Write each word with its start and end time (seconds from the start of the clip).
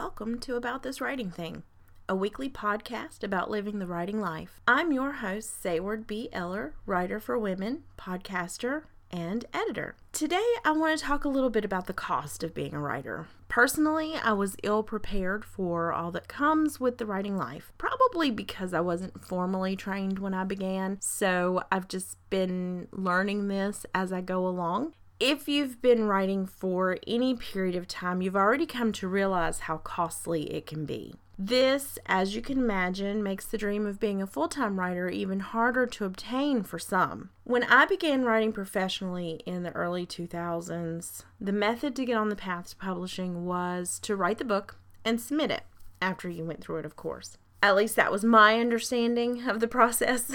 welcome 0.00 0.38
to 0.38 0.54
About 0.54 0.84
This 0.84 1.00
Writing 1.00 1.28
Thing, 1.28 1.64
a 2.08 2.14
weekly 2.14 2.48
podcast 2.48 3.24
about 3.24 3.50
living 3.50 3.80
the 3.80 3.86
writing 3.88 4.20
life. 4.20 4.60
I'm 4.64 4.92
your 4.92 5.10
host, 5.10 5.60
Sayward 5.60 6.06
B. 6.06 6.28
Eller, 6.32 6.74
writer 6.86 7.18
for 7.18 7.36
women, 7.36 7.82
podcaster, 7.98 8.82
and 9.10 9.44
editor. 9.52 9.96
Today, 10.12 10.46
I 10.64 10.70
want 10.70 10.96
to 10.96 11.04
talk 11.04 11.24
a 11.24 11.28
little 11.28 11.50
bit 11.50 11.64
about 11.64 11.86
the 11.86 11.92
cost 11.92 12.44
of 12.44 12.54
being 12.54 12.74
a 12.74 12.78
writer. 12.78 13.26
Personally, 13.48 14.14
I 14.22 14.34
was 14.34 14.56
ill 14.62 14.84
prepared 14.84 15.44
for 15.44 15.92
all 15.92 16.12
that 16.12 16.28
comes 16.28 16.78
with 16.78 16.98
the 16.98 17.06
writing 17.06 17.36
life, 17.36 17.72
probably 17.76 18.30
because 18.30 18.72
I 18.72 18.80
wasn't 18.80 19.24
formally 19.24 19.74
trained 19.74 20.20
when 20.20 20.32
I 20.32 20.44
began. 20.44 20.98
So 21.00 21.64
I've 21.72 21.88
just 21.88 22.18
been 22.30 22.86
learning 22.92 23.48
this 23.48 23.84
as 23.96 24.12
I 24.12 24.20
go 24.20 24.46
along. 24.46 24.92
If 25.20 25.48
you've 25.48 25.82
been 25.82 26.04
writing 26.04 26.46
for 26.46 26.96
any 27.04 27.34
period 27.34 27.74
of 27.74 27.88
time, 27.88 28.22
you've 28.22 28.36
already 28.36 28.66
come 28.66 28.92
to 28.92 29.08
realize 29.08 29.60
how 29.60 29.78
costly 29.78 30.44
it 30.54 30.64
can 30.64 30.84
be. 30.84 31.16
This, 31.36 31.98
as 32.06 32.36
you 32.36 32.42
can 32.42 32.58
imagine, 32.58 33.20
makes 33.20 33.44
the 33.44 33.58
dream 33.58 33.84
of 33.84 33.98
being 33.98 34.22
a 34.22 34.28
full 34.28 34.46
time 34.46 34.78
writer 34.78 35.08
even 35.08 35.40
harder 35.40 35.86
to 35.86 36.04
obtain 36.04 36.62
for 36.62 36.78
some. 36.78 37.30
When 37.42 37.64
I 37.64 37.84
began 37.84 38.24
writing 38.24 38.52
professionally 38.52 39.40
in 39.44 39.64
the 39.64 39.72
early 39.72 40.06
2000s, 40.06 41.24
the 41.40 41.52
method 41.52 41.96
to 41.96 42.04
get 42.04 42.16
on 42.16 42.28
the 42.28 42.36
path 42.36 42.70
to 42.70 42.76
publishing 42.76 43.44
was 43.44 43.98
to 44.00 44.14
write 44.14 44.38
the 44.38 44.44
book 44.44 44.76
and 45.04 45.20
submit 45.20 45.50
it 45.50 45.64
after 46.00 46.28
you 46.28 46.44
went 46.44 46.62
through 46.62 46.78
it, 46.78 46.86
of 46.86 46.94
course. 46.94 47.38
At 47.60 47.74
least 47.74 47.96
that 47.96 48.12
was 48.12 48.22
my 48.24 48.60
understanding 48.60 49.48
of 49.48 49.58
the 49.58 49.66
process. 49.66 50.30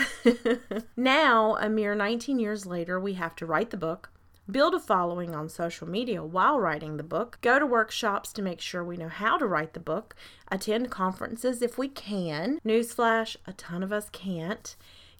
now, 0.98 1.56
a 1.56 1.70
mere 1.70 1.96
19 1.96 2.38
years 2.38 2.66
later, 2.66 3.00
we 3.00 3.14
have 3.14 3.34
to 3.38 3.46
write 3.46 3.70
the 3.70 3.78
book, 3.78 4.10
build 4.50 4.74
a 4.74 4.80
following 4.80 5.34
on 5.34 5.48
social 5.50 5.88
media 5.88 6.24
while 6.24 6.60
writing 6.60 6.98
the 6.98 7.04
book, 7.04 7.38
go 7.42 7.60
to 7.60 7.66
workshops 7.66 8.34
to 8.34 8.42
make 8.42 8.60
sure 8.60 8.84
we 8.84 8.98
know 8.98 9.08
how 9.08 9.38
to 9.38 9.46
write 9.46 9.74
the 9.74 9.80
book, 9.80 10.16
attend 10.52 10.92
conferences 10.92 11.62
if 11.62 11.78
we 11.78 11.88
can. 11.88 12.60
Newsflash, 12.66 13.36
a 13.46 13.54
ton 13.54 13.84
of 13.84 13.92
us 13.92 14.10
can't. 14.12 14.76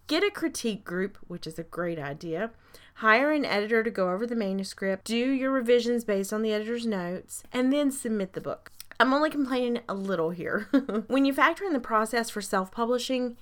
Get 0.08 0.24
a 0.24 0.32
critique 0.32 0.84
group, 0.84 1.18
which 1.28 1.48
is 1.48 1.58
a 1.58 1.64
great 1.64 1.98
idea. 1.98 2.52
Hire 2.96 3.32
an 3.32 3.46
editor 3.46 3.84
to 3.84 3.90
go 3.90 4.12
over 4.12 4.28
the 4.28 4.36
manuscript, 4.36 5.06
do 5.06 5.16
your 5.16 5.52
revisions 5.52 6.04
based 6.04 6.34
on 6.34 6.42
the 6.42 6.52
editor's 6.52 6.86
notes, 6.86 7.44
and 7.52 7.72
then 7.72 7.92
submit 7.92 8.34
the 8.34 8.42
book. 8.42 8.72
I'm 9.00 9.14
only 9.14 9.30
complaining 9.30 9.82
a 9.90 9.94
little 9.94 10.30
here. 10.30 10.68
when 11.08 11.26
you 11.26 11.34
factor 11.34 11.64
in 11.66 11.74
the 11.74 11.80
process 11.80 12.30
for 12.30 12.42
self 12.42 12.72
publishing, 12.72 13.38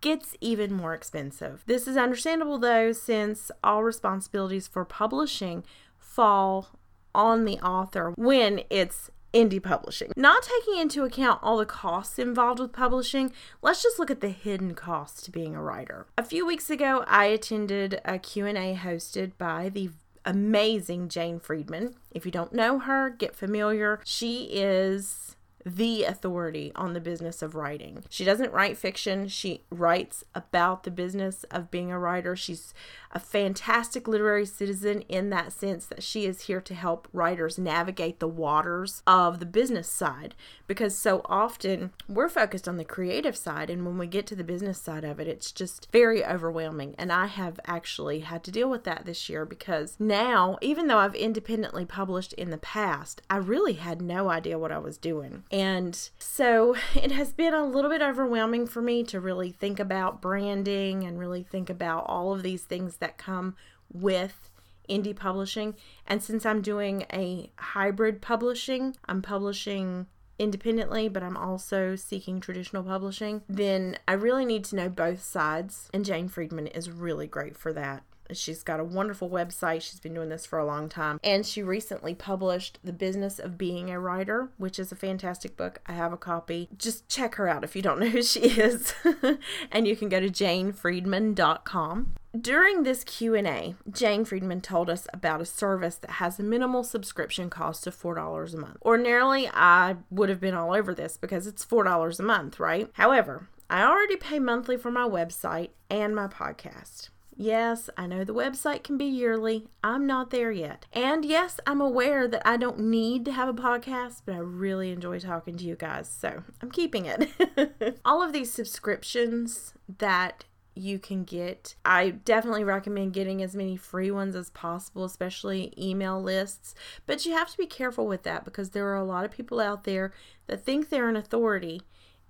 gets 0.00 0.36
even 0.40 0.72
more 0.72 0.94
expensive. 0.94 1.62
This 1.66 1.86
is 1.86 1.96
understandable 1.96 2.58
though, 2.58 2.92
since 2.92 3.50
all 3.62 3.82
responsibilities 3.82 4.66
for 4.66 4.84
publishing 4.84 5.64
fall 5.98 6.68
on 7.14 7.44
the 7.44 7.58
author 7.58 8.12
when 8.16 8.62
it's 8.70 9.10
indie 9.32 9.62
publishing. 9.62 10.10
Not 10.16 10.42
taking 10.42 10.80
into 10.80 11.04
account 11.04 11.40
all 11.42 11.58
the 11.58 11.66
costs 11.66 12.18
involved 12.18 12.58
with 12.58 12.72
publishing, 12.72 13.32
let's 13.62 13.82
just 13.82 13.98
look 13.98 14.10
at 14.10 14.20
the 14.20 14.30
hidden 14.30 14.74
costs 14.74 15.22
to 15.22 15.30
being 15.30 15.54
a 15.54 15.62
writer. 15.62 16.06
A 16.18 16.24
few 16.24 16.46
weeks 16.46 16.70
ago, 16.70 17.04
I 17.06 17.26
attended 17.26 18.00
a 18.04 18.18
Q&A 18.18 18.74
hosted 18.74 19.32
by 19.38 19.68
the 19.68 19.90
amazing 20.24 21.08
Jane 21.08 21.38
Friedman. 21.38 21.94
If 22.10 22.26
you 22.26 22.32
don't 22.32 22.52
know 22.52 22.80
her, 22.80 23.10
get 23.10 23.36
familiar. 23.36 24.00
She 24.04 24.48
is 24.52 25.36
the 25.64 26.04
authority 26.04 26.72
on 26.74 26.92
the 26.92 27.00
business 27.00 27.42
of 27.42 27.54
writing. 27.54 28.04
She 28.08 28.24
doesn't 28.24 28.52
write 28.52 28.76
fiction, 28.76 29.28
she 29.28 29.62
writes 29.70 30.24
about 30.34 30.84
the 30.84 30.90
business 30.90 31.44
of 31.50 31.70
being 31.70 31.90
a 31.90 31.98
writer. 31.98 32.36
She's 32.36 32.72
a 33.12 33.18
fantastic 33.18 34.06
literary 34.06 34.46
citizen 34.46 35.02
in 35.02 35.30
that 35.30 35.52
sense 35.52 35.84
that 35.86 36.02
she 36.02 36.26
is 36.26 36.42
here 36.42 36.60
to 36.60 36.74
help 36.74 37.08
writers 37.12 37.58
navigate 37.58 38.20
the 38.20 38.28
waters 38.28 39.02
of 39.06 39.40
the 39.40 39.46
business 39.46 39.88
side 39.88 40.34
because 40.66 40.96
so 40.96 41.20
often 41.24 41.90
we're 42.08 42.28
focused 42.28 42.68
on 42.68 42.76
the 42.76 42.84
creative 42.84 43.36
side 43.36 43.68
and 43.68 43.84
when 43.84 43.98
we 43.98 44.06
get 44.06 44.26
to 44.26 44.36
the 44.36 44.44
business 44.44 44.80
side 44.80 45.02
of 45.02 45.18
it 45.18 45.26
it's 45.26 45.50
just 45.50 45.88
very 45.90 46.24
overwhelming 46.24 46.94
and 46.98 47.12
I 47.12 47.26
have 47.26 47.58
actually 47.66 48.20
had 48.20 48.44
to 48.44 48.52
deal 48.52 48.70
with 48.70 48.84
that 48.84 49.04
this 49.06 49.28
year 49.28 49.44
because 49.44 49.96
now 49.98 50.56
even 50.60 50.86
though 50.86 50.98
I've 50.98 51.14
independently 51.16 51.84
published 51.84 52.32
in 52.34 52.50
the 52.50 52.58
past 52.58 53.22
I 53.28 53.38
really 53.38 53.74
had 53.74 54.00
no 54.00 54.30
idea 54.30 54.58
what 54.58 54.72
I 54.72 54.78
was 54.78 54.96
doing 54.96 55.42
and 55.50 56.10
so 56.18 56.76
it 56.94 57.10
has 57.12 57.32
been 57.32 57.54
a 57.54 57.64
little 57.64 57.90
bit 57.90 58.02
overwhelming 58.02 58.66
for 58.66 58.80
me 58.80 59.02
to 59.04 59.20
really 59.20 59.50
think 59.50 59.80
about 59.80 60.22
branding 60.22 61.04
and 61.04 61.18
really 61.18 61.42
think 61.42 61.68
about 61.68 62.04
all 62.06 62.32
of 62.32 62.42
these 62.42 62.62
things 62.62 62.98
that 62.98 63.18
come 63.18 63.56
with 63.92 64.50
indie 64.88 65.16
publishing. 65.16 65.74
And 66.06 66.22
since 66.22 66.44
I'm 66.44 66.62
doing 66.62 67.06
a 67.12 67.50
hybrid 67.56 68.20
publishing, 68.20 68.96
I'm 69.06 69.22
publishing 69.22 70.06
independently, 70.38 71.08
but 71.08 71.22
I'm 71.22 71.36
also 71.36 71.96
seeking 71.96 72.40
traditional 72.40 72.82
publishing, 72.82 73.42
then 73.48 73.98
I 74.08 74.14
really 74.14 74.46
need 74.46 74.64
to 74.66 74.76
know 74.76 74.88
both 74.88 75.22
sides. 75.22 75.90
And 75.92 76.04
Jane 76.04 76.28
Friedman 76.28 76.66
is 76.68 76.90
really 76.90 77.26
great 77.26 77.56
for 77.56 77.72
that. 77.74 78.02
She's 78.36 78.62
got 78.62 78.80
a 78.80 78.84
wonderful 78.84 79.28
website. 79.28 79.82
She's 79.82 80.00
been 80.00 80.14
doing 80.14 80.28
this 80.28 80.46
for 80.46 80.58
a 80.58 80.64
long 80.64 80.88
time. 80.88 81.20
And 81.22 81.44
she 81.44 81.62
recently 81.62 82.14
published 82.14 82.78
The 82.82 82.92
Business 82.92 83.38
of 83.38 83.58
Being 83.58 83.90
a 83.90 84.00
Writer, 84.00 84.50
which 84.58 84.78
is 84.78 84.92
a 84.92 84.96
fantastic 84.96 85.56
book. 85.56 85.80
I 85.86 85.92
have 85.92 86.12
a 86.12 86.16
copy. 86.16 86.68
Just 86.76 87.08
check 87.08 87.36
her 87.36 87.48
out 87.48 87.64
if 87.64 87.76
you 87.76 87.82
don't 87.82 88.00
know 88.00 88.08
who 88.08 88.22
she 88.22 88.40
is. 88.40 88.94
and 89.72 89.86
you 89.86 89.96
can 89.96 90.08
go 90.08 90.20
to 90.20 90.28
janefriedman.com. 90.28 92.14
During 92.38 92.84
this 92.84 93.02
Q&A, 93.02 93.74
Jane 93.90 94.24
Friedman 94.24 94.60
told 94.60 94.88
us 94.88 95.08
about 95.12 95.40
a 95.40 95.44
service 95.44 95.96
that 95.96 96.12
has 96.12 96.38
a 96.38 96.44
minimal 96.44 96.84
subscription 96.84 97.50
cost 97.50 97.88
of 97.88 98.00
$4 98.00 98.54
a 98.54 98.56
month. 98.56 98.76
Ordinarily, 98.82 99.50
I 99.52 99.96
would 100.10 100.28
have 100.28 100.40
been 100.40 100.54
all 100.54 100.72
over 100.72 100.94
this 100.94 101.16
because 101.16 101.48
it's 101.48 101.66
$4 101.66 102.20
a 102.20 102.22
month, 102.22 102.60
right? 102.60 102.88
However, 102.92 103.48
I 103.68 103.84
already 103.84 104.16
pay 104.16 104.38
monthly 104.38 104.76
for 104.76 104.92
my 104.92 105.08
website 105.08 105.70
and 105.90 106.14
my 106.14 106.28
podcast. 106.28 107.08
Yes, 107.40 107.88
I 107.96 108.06
know 108.06 108.22
the 108.22 108.34
website 108.34 108.82
can 108.82 108.98
be 108.98 109.06
yearly. 109.06 109.66
I'm 109.82 110.06
not 110.06 110.28
there 110.28 110.52
yet. 110.52 110.84
And 110.92 111.24
yes, 111.24 111.58
I'm 111.66 111.80
aware 111.80 112.28
that 112.28 112.46
I 112.46 112.58
don't 112.58 112.80
need 112.80 113.24
to 113.24 113.32
have 113.32 113.48
a 113.48 113.54
podcast, 113.54 114.20
but 114.26 114.34
I 114.34 114.40
really 114.40 114.90
enjoy 114.90 115.20
talking 115.20 115.56
to 115.56 115.64
you 115.64 115.74
guys, 115.74 116.06
so 116.06 116.42
I'm 116.60 116.70
keeping 116.70 117.06
it. 117.06 117.98
All 118.04 118.22
of 118.22 118.34
these 118.34 118.52
subscriptions 118.52 119.72
that 120.00 120.44
you 120.74 120.98
can 120.98 121.24
get. 121.24 121.76
I 121.82 122.10
definitely 122.10 122.62
recommend 122.62 123.14
getting 123.14 123.42
as 123.42 123.56
many 123.56 123.74
free 123.74 124.10
ones 124.10 124.36
as 124.36 124.50
possible, 124.50 125.06
especially 125.06 125.72
email 125.78 126.20
lists. 126.22 126.74
But 127.06 127.24
you 127.24 127.32
have 127.32 127.50
to 127.50 127.56
be 127.56 127.66
careful 127.66 128.06
with 128.06 128.22
that 128.24 128.44
because 128.44 128.70
there 128.70 128.88
are 128.88 128.96
a 128.96 129.04
lot 129.04 129.24
of 129.24 129.30
people 129.30 129.60
out 129.60 129.84
there 129.84 130.12
that 130.46 130.66
think 130.66 130.90
they're 130.90 131.08
an 131.08 131.16
authority 131.16 131.80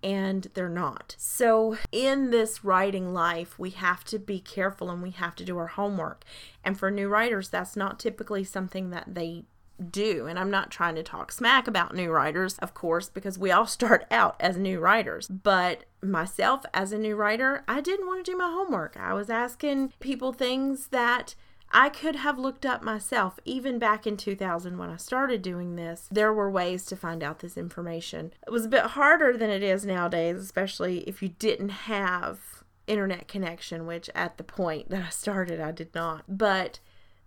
and 0.03 0.49
they're 0.55 0.69
not. 0.69 1.15
So, 1.19 1.77
in 1.93 2.31
this 2.31 2.65
writing 2.65 3.13
life, 3.13 3.59
we 3.59 3.71
have 3.71 4.05
to 4.05 4.19
be 4.19 4.41
careful 4.41 4.91
and 4.91 5.03
we 5.03 5.11
have 5.11 5.35
to 5.37 5.45
do 5.45 5.59
our 5.59 5.69
homework. 5.69 6.25
And 6.65 6.79
for 6.79 6.91
new 6.91 7.09
writers, 7.09 7.49
that's 7.49 7.77
not 7.77 7.99
typically 7.99 8.45
something 8.45 8.91
that 8.91 9.15
they 9.15 9.45
do. 9.81 10.27
And 10.27 10.39
I'm 10.39 10.51
not 10.51 10.71
trying 10.71 10.95
to 10.97 11.03
talk 11.03 11.33
smack 11.33 11.67
about 11.67 11.95
new 11.95 12.11
writers, 12.11 12.59
of 12.59 12.75
course, 12.75 13.09
because 13.09 13.39
we 13.39 13.51
all 13.51 13.67
start 13.67 14.05
out 14.11 14.37
as 14.41 14.57
new 14.57 14.81
writers. 14.81 15.29
But 15.29 15.85
myself, 16.03 16.65
as 16.75 16.93
a 16.93 16.99
new 16.99 17.17
writer, 17.17 17.65
I 17.67 17.81
didn't 17.81 18.07
want 18.07 18.25
to 18.25 18.31
do 18.31 18.37
my 18.37 18.51
homework. 18.51 18.97
I 18.99 19.15
was 19.15 19.31
asking 19.31 19.93
people 20.01 20.33
things 20.33 20.89
that 20.89 21.35
I 21.73 21.89
could 21.89 22.17
have 22.17 22.39
looked 22.39 22.67
up 22.67 22.83
myself 22.83 23.39
even 23.45 23.79
back 23.79 24.07
in 24.07 24.17
2000 24.17 24.77
when 24.77 24.91
I 24.91 24.97
started 24.97 25.43
doing 25.43 25.77
this. 25.77 26.09
There 26.11 26.33
were 26.33 26.51
ways 26.51 26.85
to 26.87 26.97
find 26.97 27.23
out 27.23 27.39
this 27.39 27.57
information. 27.57 28.33
It 28.47 28.51
was 28.51 28.65
a 28.65 28.71
bit 28.71 28.83
harder 28.83 29.37
than 29.37 29.51
it 29.51 29.63
is 29.63 29.87
nowadays, 29.87 30.39
especially 30.39 31.01
if 31.09 31.23
you 31.23 31.29
didn't 31.29 31.69
have 31.69 32.65
internet 32.87 33.29
connection, 33.29 33.87
which 33.87 34.11
at 34.15 34.37
the 34.37 34.45
point 34.45 34.91
that 34.91 35.03
I 35.03 35.11
started, 35.11 35.61
I 35.61 35.71
did 35.71 35.95
not. 35.95 36.25
But 36.27 36.81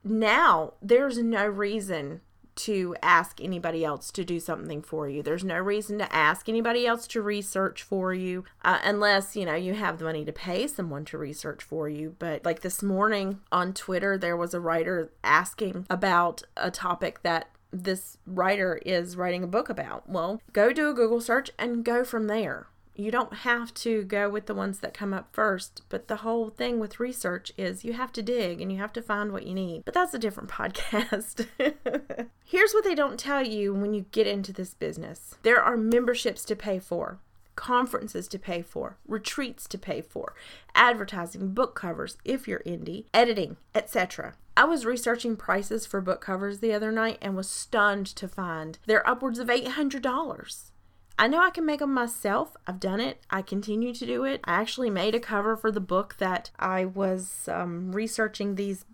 now 0.03 0.73
there's 0.81 1.17
no 1.17 1.45
reason 1.45 2.21
to 2.55 2.95
ask 3.01 3.41
anybody 3.41 3.83
else 3.83 4.11
to 4.11 4.23
do 4.23 4.39
something 4.39 4.81
for 4.81 5.09
you. 5.09 5.23
There's 5.23 5.43
no 5.43 5.57
reason 5.57 5.97
to 5.99 6.13
ask 6.13 6.47
anybody 6.47 6.85
else 6.85 7.07
to 7.07 7.21
research 7.21 7.83
for 7.83 8.13
you 8.13 8.43
uh, 8.63 8.79
unless, 8.83 9.35
you 9.35 9.45
know, 9.45 9.55
you 9.55 9.73
have 9.73 9.97
the 9.97 10.05
money 10.05 10.25
to 10.25 10.31
pay 10.31 10.67
someone 10.67 11.05
to 11.05 11.17
research 11.17 11.63
for 11.63 11.89
you. 11.89 12.15
But 12.19 12.45
like 12.45 12.61
this 12.61 12.83
morning 12.83 13.41
on 13.51 13.73
Twitter, 13.73 14.17
there 14.17 14.37
was 14.37 14.53
a 14.53 14.59
writer 14.59 15.11
asking 15.23 15.85
about 15.89 16.43
a 16.55 16.71
topic 16.71 17.23
that 17.23 17.49
this 17.71 18.17
writer 18.27 18.79
is 18.85 19.17
writing 19.17 19.43
a 19.43 19.47
book 19.47 19.67
about. 19.67 20.07
Well, 20.07 20.41
go 20.53 20.71
do 20.71 20.89
a 20.89 20.93
Google 20.93 21.21
search 21.21 21.49
and 21.57 21.83
go 21.83 22.03
from 22.03 22.27
there 22.27 22.67
you 22.95 23.11
don't 23.11 23.33
have 23.33 23.73
to 23.75 24.03
go 24.03 24.29
with 24.29 24.45
the 24.45 24.53
ones 24.55 24.79
that 24.79 24.93
come 24.93 25.13
up 25.13 25.29
first, 25.31 25.81
but 25.89 26.07
the 26.07 26.17
whole 26.17 26.49
thing 26.49 26.79
with 26.79 26.99
research 26.99 27.51
is 27.57 27.83
you 27.83 27.93
have 27.93 28.11
to 28.13 28.21
dig 28.21 28.61
and 28.61 28.71
you 28.71 28.77
have 28.77 28.93
to 28.93 29.01
find 29.01 29.31
what 29.31 29.47
you 29.47 29.53
need. 29.53 29.83
But 29.85 29.93
that's 29.93 30.13
a 30.13 30.19
different 30.19 30.49
podcast. 30.51 31.47
Here's 32.45 32.73
what 32.73 32.83
they 32.83 32.95
don't 32.95 33.19
tell 33.19 33.45
you 33.45 33.73
when 33.73 33.93
you 33.93 34.05
get 34.11 34.27
into 34.27 34.53
this 34.53 34.73
business 34.73 35.35
there 35.43 35.61
are 35.61 35.77
memberships 35.77 36.45
to 36.45 36.55
pay 36.55 36.79
for. 36.79 37.19
conferences 37.55 38.27
to 38.27 38.39
pay 38.39 38.61
for, 38.63 38.97
retreats 39.07 39.67
to 39.67 39.77
pay 39.77 40.01
for, 40.01 40.33
advertising, 40.73 41.53
book 41.53 41.75
covers 41.75 42.17
if 42.25 42.47
you're 42.47 42.61
indie, 42.61 43.05
editing, 43.13 43.57
etc. 43.75 44.33
I 44.55 44.65
was 44.65 44.85
researching 44.85 45.35
prices 45.35 45.85
for 45.85 46.01
book 46.01 46.21
covers 46.21 46.59
the 46.59 46.73
other 46.73 46.91
night 46.91 47.17
and 47.21 47.35
was 47.35 47.49
stunned 47.49 48.07
to 48.07 48.27
find 48.27 48.77
they're 48.85 49.07
upwards 49.07 49.39
of 49.39 49.47
$800. 49.47 50.71
I 51.17 51.27
know 51.27 51.41
I 51.41 51.51
can 51.51 51.65
make 51.65 51.79
them 51.79 51.93
myself. 51.93 52.55
I've 52.65 52.79
done 52.79 52.99
it. 52.99 53.23
I 53.29 53.41
continue 53.41 53.93
to 53.93 54.05
do 54.05 54.23
it. 54.23 54.41
I 54.43 54.53
actually 54.55 54.89
made 54.89 55.15
a 55.15 55.19
cover 55.19 55.55
for 55.55 55.71
the 55.71 55.79
book 55.79 56.15
that 56.17 56.49
I 56.57 56.85
was 56.85 57.47
um, 57.47 57.91
researching 57.91 58.55
these 58.55 58.85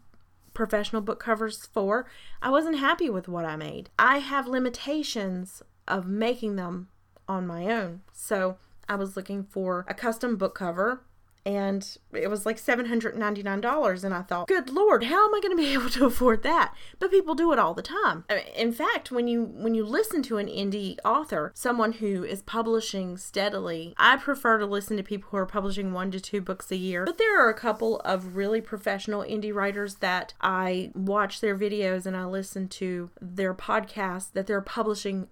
professional 0.54 1.02
book 1.02 1.20
covers 1.20 1.66
for. 1.66 2.06
I 2.42 2.50
wasn't 2.50 2.80
happy 2.80 3.10
with 3.10 3.28
what 3.28 3.46
I 3.46 3.56
made. 3.56 3.90
I 3.98 4.18
have 4.18 4.48
limitations 4.48 5.64
of 5.88 6.08
making 6.08 6.58
them 6.58 6.90
on 7.28 7.48
my 7.48 7.68
own. 7.68 8.02
So 8.12 8.58
I 8.88 8.96
was 8.96 9.16
looking 9.16 9.44
for 9.44 9.86
a 9.88 9.94
custom 9.94 10.36
book 10.36 10.56
cover 10.56 11.04
and 11.46 11.98
it 12.14 12.30
was 12.30 12.46
like 12.46 12.58
$799 12.58 14.04
and 14.04 14.14
i 14.14 14.22
thought 14.22 14.48
good 14.48 14.70
lord 14.70 15.04
how 15.04 15.28
am 15.28 15.36
i 15.36 15.40
going 15.40 15.56
to 15.56 15.62
be 15.62 15.74
able 15.74 15.90
to 15.90 16.06
afford 16.06 16.44
that? 16.44 16.74
But 17.00 17.12
people 17.12 17.36
do 17.36 17.52
it 17.54 17.60
all 17.60 17.74
the 17.74 17.82
time. 17.82 18.26
In 18.56 18.72
fact 18.72 19.12
when 19.12 19.28
you 19.28 19.44
when 19.44 19.74
you 19.74 19.86
listen 19.86 20.22
to 20.24 20.38
an 20.38 20.48
indie 20.48 20.98
author 21.06 21.52
someone 21.56 21.94
who 21.94 22.24
is 22.24 22.42
publishing 22.42 23.18
steadily 23.18 23.94
i 23.98 24.18
prefer 24.18 24.58
to 24.58 24.66
listen 24.66 24.98
to 24.98 25.04
people 25.04 25.30
who 25.32 25.38
are 25.38 25.46
publishing 25.46 25.94
one 25.94 26.12
to 26.12 26.20
two 26.20 26.42
books 26.42 26.72
a 26.72 26.76
year 26.76 27.06
but 27.06 27.18
there 27.18 27.40
are 27.40 27.50
a 27.50 27.54
couple 27.54 28.00
of 28.02 28.36
really 28.36 28.62
professional 28.62 29.24
indie 29.24 29.54
writers 29.54 29.96
that 29.96 30.34
i 30.42 30.92
watch 30.94 31.42
their 31.42 31.58
videos 31.58 32.06
and 32.06 32.16
i 32.16 32.26
listen 32.26 32.68
to 32.68 33.10
their 33.22 33.54
podcasts 33.54 34.32
that 34.34 34.48
they're 34.48 34.62
publishing 34.62 35.28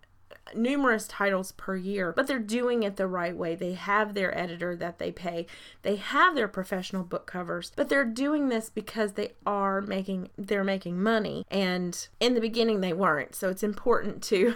numerous 0.55 1.07
titles 1.07 1.51
per 1.53 1.75
year, 1.75 2.13
but 2.15 2.27
they're 2.27 2.39
doing 2.39 2.83
it 2.83 2.95
the 2.95 3.07
right 3.07 3.35
way. 3.35 3.55
They 3.55 3.73
have 3.73 4.13
their 4.13 4.37
editor 4.37 4.75
that 4.75 4.99
they 4.99 5.11
pay, 5.11 5.47
they 5.81 5.95
have 5.95 6.35
their 6.35 6.47
professional 6.47 7.03
book 7.03 7.25
covers, 7.27 7.71
but 7.75 7.89
they're 7.89 8.05
doing 8.05 8.49
this 8.49 8.69
because 8.69 9.13
they 9.13 9.33
are 9.45 9.81
making 9.81 10.29
they're 10.37 10.63
making 10.63 11.01
money. 11.01 11.45
And 11.49 12.07
in 12.19 12.33
the 12.33 12.41
beginning 12.41 12.81
they 12.81 12.93
weren't. 12.93 13.35
So 13.35 13.49
it's 13.49 13.63
important 13.63 14.23
to 14.23 14.55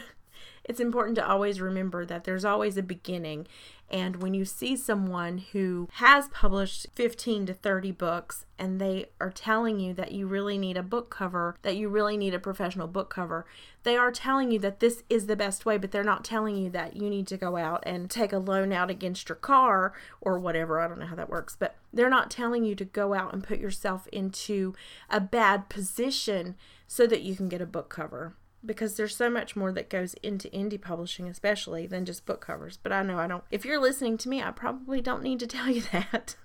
it's 0.63 0.80
important 0.80 1.16
to 1.16 1.28
always 1.28 1.60
remember 1.60 2.06
that 2.06 2.24
there's 2.24 2.46
always 2.46 2.78
a 2.78 2.84
beginning 2.84 3.48
and 3.92 4.22
when 4.22 4.34
you 4.34 4.46
see 4.46 4.78
someone 4.78 5.40
who 5.52 5.90
has 5.96 6.30
published 6.30 6.88
15 6.96 7.48
to 7.48 7.54
30 7.54 7.92
books 7.92 8.46
and 8.58 8.80
they 8.80 9.08
are 9.19 9.30
telling 9.30 9.81
you 9.81 9.94
that 9.96 10.13
you 10.13 10.28
really 10.28 10.58
need 10.58 10.78
a 10.78 10.84
book 10.84 11.10
cover, 11.10 11.58
that 11.62 11.75
you 11.75 11.90
really 11.90 12.16
need 12.16 12.34
a 12.34 12.40
professional 12.40 12.88
book 12.88 13.10
cover, 13.10 13.46
they 13.84 13.98
are 13.98 14.12
telling 14.12 14.50
you 14.50 14.60
that 14.60 14.80
this 14.80 15.04
is 15.10 15.28
the 15.28 15.36
best 15.36 15.66
way, 15.66 15.78
but 15.78 15.92
they're 15.92 16.06
not 16.06 16.24
telling 16.24 16.56
you 16.56 16.69
that 16.69 16.96
you 16.96 17.10
need 17.10 17.28
to 17.28 17.38
go 17.38 17.58
out 17.58 17.84
and 17.86 18.10
take 18.10 18.31
a 18.31 18.38
loan 18.38 18.72
out 18.72 18.90
against 18.90 19.28
your 19.28 19.36
car 19.36 19.94
or 20.22 20.40
whatever. 20.40 20.80
I 20.80 20.88
don't 20.88 21.00
know 21.00 21.08
how 21.08 21.16
that 21.16 21.30
works, 21.30 21.58
but 21.60 21.75
they're 21.92 22.10
not 22.10 22.31
telling 22.31 22.63
you 22.63 22.75
to 22.75 22.86
go 22.86 23.13
out 23.13 23.34
and 23.34 23.44
put 23.44 23.60
yourself 23.60 24.08
into 24.13 24.74
a 25.10 25.19
bad 25.19 25.68
position 25.68 26.56
so 26.88 27.06
that 27.08 27.24
you 27.24 27.36
can 27.36 27.50
get 27.50 27.62
a 27.62 27.66
book 27.66 27.90
cover 27.90 28.36
because 28.66 28.96
there's 28.96 29.16
so 29.16 29.30
much 29.30 29.56
more 29.56 29.72
that 29.72 29.90
goes 29.90 30.13
into 30.24 30.50
indie 30.50 30.81
publishing, 30.81 31.28
especially 31.28 31.88
than 31.88 32.06
just 32.06 32.25
book 32.25 32.42
covers. 32.42 32.78
But 32.81 32.92
I 32.92 33.04
know 33.04 33.18
I 33.18 33.28
don't. 33.28 33.44
If 33.52 33.66
you're 33.66 33.80
listening 33.80 34.18
to 34.19 34.30
me, 34.30 34.42
I 34.42 34.52
probably 34.52 35.02
don't 35.02 35.24
need 35.24 35.40
to 35.40 35.48
tell 35.48 35.69
you 35.69 35.81
that. 35.92 36.36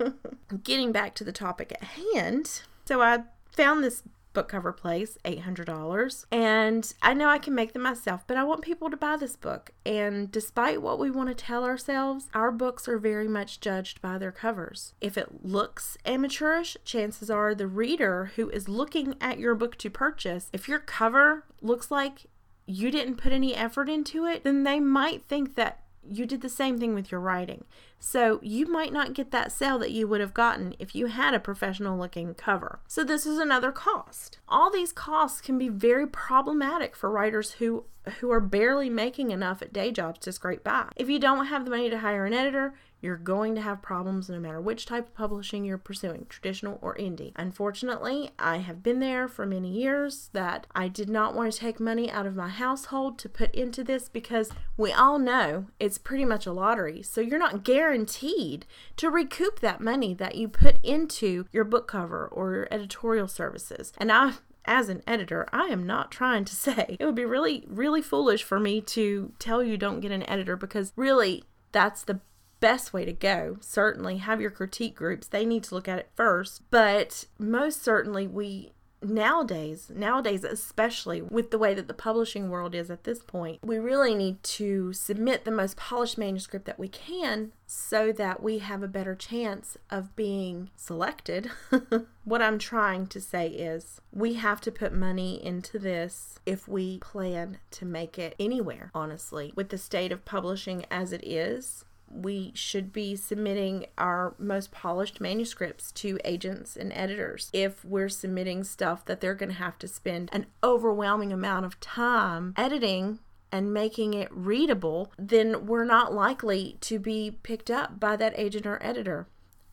Getting 0.63 0.93
back 0.93 1.15
to 1.17 1.25
the 1.25 1.33
topic 1.33 1.73
at 1.73 1.83
hand. 1.83 2.63
So 2.87 3.03
I 3.03 3.25
found 3.51 3.83
this 3.83 4.03
book 4.37 4.49
cover 4.49 4.71
place, 4.71 5.17
$800. 5.25 6.27
And 6.31 6.93
I 7.01 7.15
know 7.15 7.31
I 7.31 7.39
can 7.39 7.55
make 7.55 7.73
them 7.73 7.81
myself, 7.81 8.27
but 8.27 8.37
I 8.37 8.45
want 8.45 8.61
people 8.61 8.91
to 8.91 8.97
buy 8.97 9.17
this 9.17 9.35
book. 9.35 9.71
And 9.87 10.31
despite 10.31 10.83
what 10.83 10.99
we 10.99 11.11
want 11.11 11.31
to 11.31 11.35
tell 11.35 11.65
ourselves, 11.65 12.29
our 12.35 12.53
books 12.53 12.87
are 12.87 12.99
very 12.99 13.29
much 13.29 13.61
judged 13.61 14.03
by 14.03 14.19
their 14.19 14.31
covers. 14.31 14.93
If 15.01 15.17
it 15.17 15.43
looks 15.43 15.97
amateurish, 16.05 16.77
chances 16.85 17.31
are 17.31 17.55
the 17.55 17.67
reader 17.67 18.33
who 18.37 18.51
is 18.51 18.69
looking 18.69 19.15
at 19.23 19.39
your 19.39 19.55
book 19.55 19.79
to 19.79 19.89
purchase, 19.89 20.51
if 20.53 20.69
your 20.69 20.81
cover 20.81 21.45
looks 21.63 21.91
like 21.91 22.27
you 22.67 22.91
didn't 22.91 23.17
put 23.17 23.33
any 23.33 23.55
effort 23.55 23.89
into 23.89 24.27
it, 24.27 24.45
then 24.45 24.65
they 24.65 24.81
might 24.81 25.25
think 25.25 25.55
that 25.55 25.86
you 26.11 26.27
did 26.27 26.41
the 26.41 26.49
same 26.49 26.79
thing 26.79 26.95
with 26.95 27.11
your 27.11 27.21
writing. 27.21 27.65
So 27.99 28.39
you 28.43 28.67
might 28.67 28.93
not 28.93 29.15
get 29.15 29.31
that 29.31 29.53
sale 29.53 29.79
that 29.79 29.91
you 29.91 30.07
would 30.07 30.21
have 30.21 30.35
gotten 30.35 30.75
if 30.79 30.95
you 30.95 31.07
had 31.07 31.35
a 31.35 31.41
professional 31.41 31.99
looking 31.99 32.35
cover. 32.35 32.81
So 32.87 33.05
this 33.05 33.27
is 33.27 33.39
another 33.39 33.73
cost. 33.73 34.39
All 34.49 34.71
these 34.71 34.93
costs 34.93 35.41
can 35.41 35.59
be 35.59 35.69
very 35.69 36.07
problematic 36.07 36.95
for 36.95 37.11
writers 37.11 37.53
who 37.53 37.85
who 38.21 38.31
are 38.31 38.41
barely 38.41 38.89
making 38.89 39.33
enough 39.33 39.63
at 39.63 39.73
day 39.73 39.91
jobs 39.91 40.21
to 40.21 40.33
scrape 40.33 40.63
by. 40.63 40.89
If 40.95 41.09
you 41.09 41.19
don't 41.19 41.47
have 41.47 41.65
the 41.65 41.71
money 41.71 41.91
to 41.91 41.99
hire 41.99 42.25
an 42.25 42.33
editor, 42.33 42.75
you're 43.07 43.17
going 43.17 43.55
to 43.55 43.61
have 43.61 43.81
problems 43.81 44.29
no 44.29 44.41
matter 44.41 44.61
which 44.61 44.85
type 44.85 45.07
of 45.07 45.15
publishing 45.15 45.65
you're 45.65 45.79
pursuing, 45.79 46.27
traditional 46.29 46.81
or 46.83 46.97
indie. 46.97 47.33
Unfortunately, 47.37 48.31
I 48.37 48.57
have 48.59 48.83
been 48.83 48.99
there 48.99 49.29
for 49.29 49.47
many 49.47 49.71
years 49.71 50.29
that 50.33 50.67
I 50.75 50.89
did 50.89 51.09
not 51.09 51.33
want 51.33 51.53
to 51.53 51.59
take 51.59 51.79
money 51.79 52.11
out 52.11 52.27
of 52.27 52.35
my 52.35 52.49
household 52.49 53.17
to 53.21 53.29
put 53.29 53.55
into 53.55 53.85
this 53.85 54.09
because 54.09 54.51
we 54.77 54.93
all 54.93 55.21
know 55.21 55.67
it's 55.79 55.99
pretty 55.99 56.25
much 56.25 56.47
a 56.47 56.53
lottery. 56.53 57.01
So 57.01 57.21
you're 57.21 57.39
not 57.39 57.63
guaranteed 57.63 58.67
to 58.97 59.09
recoup 59.09 59.61
that 59.61 59.81
money 59.81 60.13
that 60.15 60.35
you 60.35 60.49
put 60.49 60.85
into 60.85 61.47
your 61.53 61.65
book 61.65 61.87
cover 61.87 62.27
or 62.27 62.55
your 62.55 62.69
editorial 62.73 63.29
services. 63.29 63.93
And 63.99 64.11
I 64.11 64.33
as 64.69 64.89
an 64.89 65.01
editor, 65.07 65.47
I 65.53 65.67
am 65.67 65.87
not 65.87 66.11
trying 66.11 66.45
to 66.45 66.57
say 66.57 66.97
it 66.99 67.05
would 67.05 67.15
be 67.15 67.25
really, 67.25 67.65
really 67.69 68.03
foolish 68.03 68.43
for 68.43 68.59
me 68.59 68.81
to 68.81 69.33
tell 69.39 69.63
you 69.63 69.77
don't 69.77 70.01
get 70.01 70.11
an 70.11 70.29
editor 70.29 70.57
because 70.57 70.93
really 70.97 71.45
that's 71.71 72.03
the 72.03 72.21
best 72.67 72.93
way 72.93 73.05
to 73.05 73.13
go. 73.13 73.59
Certainly, 73.61 74.17
have 74.19 74.41
your 74.41 74.51
critique 74.51 74.97
groups, 74.97 75.29
they 75.29 75.45
need 75.45 75.63
to 75.63 75.75
look 75.77 75.87
at 75.87 76.01
it 76.01 76.11
first. 76.17 76.63
But 76.69 77.27
most 77.39 77.81
certainly, 77.81 78.27
we 78.27 78.73
nowadays, 79.01 79.89
nowadays, 79.95 80.43
especially 80.43 81.23
with 81.23 81.53
the 81.53 81.59
way 81.59 81.75
that 81.75 81.87
the 81.87 81.95
publishing 81.95 82.51
world 82.51 82.75
is 82.75 82.91
at 82.91 83.05
this 83.05 83.23
point, 83.23 83.61
we 83.63 83.79
really 83.79 84.17
need 84.17 84.43
to 84.43 84.93
submit 84.93 85.45
the 85.45 85.53
most 85.53 85.77
polished 85.77 86.19
manuscript 86.19 86.65
that 86.65 86.79
we 86.79 86.89
can 86.89 87.53
so 87.69 88.11
that 88.11 88.43
we 88.43 88.59
have 88.59 88.83
a 88.83 88.89
better 88.89 89.15
chance 89.15 89.77
of 89.89 90.17
being 90.17 90.71
selected. 90.75 91.49
what 92.25 92.43
I'm 92.43 92.59
trying 92.59 93.07
to 93.09 93.21
say 93.21 93.47
is 93.47 94.01
we 94.13 94.35
have 94.35 94.61
to 94.63 94.73
put 94.73 94.93
money 94.93 95.45
into 95.45 95.79
this 95.79 96.41
if 96.45 96.67
we 96.67 96.99
plan 96.99 97.59
to 97.73 97.85
make 97.85 98.19
it 98.19 98.35
anywhere, 98.41 98.91
honestly. 98.93 99.53
With 99.55 99.69
the 99.69 99.79
state 99.79 100.11
of 100.11 100.25
publishing 100.25 100.85
as 100.91 101.13
it 101.13 101.25
is, 101.25 101.85
we 102.11 102.53
should 102.55 102.93
be 102.93 103.17
submitting 103.17 103.87
our 103.99 104.35
most 104.39 104.71
polished 104.71 105.21
manuscripts 105.21 105.93
to 105.93 106.19
agents 106.25 106.77
and 106.77 106.93
editors. 106.93 107.51
If 107.53 107.85
we're 107.85 108.09
submitting 108.09 108.65
stuff 108.65 109.05
that 109.07 109.21
they're 109.21 109.35
going 109.35 109.51
to 109.51 109.57
have 109.57 109.79
to 109.79 109.89
spend 109.89 110.31
an 110.33 110.47
overwhelming 110.63 111.33
amount 111.33 111.67
of 111.67 111.81
time 111.81 112.55
editing 112.57 113.19
and 113.53 113.73
making 113.73 114.15
it 114.15 114.29
readable, 114.31 115.13
then 115.19 115.67
we're 115.67 115.85
not 115.85 116.13
likely 116.13 116.77
to 116.81 116.99
be 116.99 117.39
picked 117.43 117.71
up 117.71 118.01
by 118.01 118.17
that 118.17 118.35
agent 118.37 118.67
or 118.67 118.83
editor. 118.83 119.29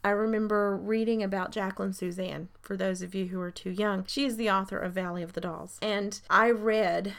I 0.05 0.09
remember 0.09 0.75
reading 0.75 1.23
about 1.23 1.51
Jacqueline 1.53 1.93
Susann, 1.93 2.47
for 2.61 2.75
those 2.75 3.01
of 3.01 3.15
you 3.15 3.27
who 3.27 3.39
are 3.39 3.51
too 3.51 3.71
young. 3.71 4.05
She 4.05 4.25
is 4.25 4.35
the 4.35 4.49
author 4.51 4.77
of 4.77 4.91
Valley 4.93 5.23
of 5.23 5.31
the 5.31 5.39
Dolls. 5.39 5.79
And 5.81 6.19
I 6.29 6.51
read 6.51 7.13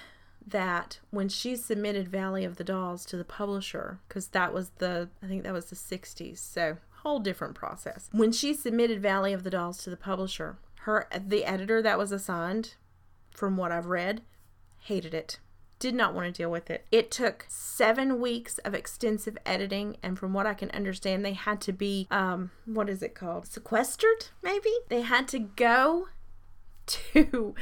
that 0.47 1.01
when 1.11 1.29
she 1.29 1.57
submitted 1.57 2.09
Valley 2.09 2.45
of 2.45 2.57
the 2.57 2.65
Dolls 2.65 3.05
to 3.07 3.17
the 3.17 3.25
publisher, 3.25 4.01
because 4.09 4.29
that 4.29 4.53
was 4.53 4.71
the, 4.79 5.09
I 5.23 5.27
think 5.27 5.43
that 5.45 5.53
was 5.53 5.67
the 5.67 5.77
60s, 5.77 6.39
so 6.39 6.77
whole 7.03 7.21
different 7.21 7.55
process. 7.55 8.09
When 8.13 8.33
she 8.33 8.55
submitted 8.55 9.01
Valley 9.01 9.33
of 9.33 9.45
the 9.45 9.51
Dolls 9.51 9.79
to 9.85 9.91
the 9.91 9.97
publisher, 9.97 10.57
her 10.81 11.07
the 11.19 11.45
editor 11.45 11.81
that 11.83 11.99
was 11.99 12.13
assigned, 12.13 12.75
from 13.31 13.57
what 13.57 13.73
I've 13.73 13.87
read, 13.87 14.23
hated 14.79 15.13
it. 15.13 15.39
Did 15.79 15.95
not 15.95 16.15
want 16.15 16.27
to 16.27 16.43
deal 16.43 16.51
with 16.51 16.71
it. 16.71 16.87
It 16.91 17.11
took 17.11 17.45
seven 17.49 18.21
weeks 18.21 18.59
of 18.59 18.75
extensive 18.75 19.37
editing, 19.45 19.97
and 20.03 20.19
from 20.19 20.33
what 20.33 20.47
I 20.47 20.55
can 20.55 20.71
understand, 20.71 21.25
they 21.25 21.33
had 21.33 21.61
to 21.63 21.73
be, 21.73 22.07
um, 22.11 22.53
what 22.65 22.89
is 22.89 23.03
it 23.03 23.15
called? 23.15 23.47
Sequestered, 23.47 24.29
maybe? 24.43 24.71
They 24.89 25.03
had 25.03 25.29
to 25.29 25.41
go 25.41 26.09
to, 26.87 27.55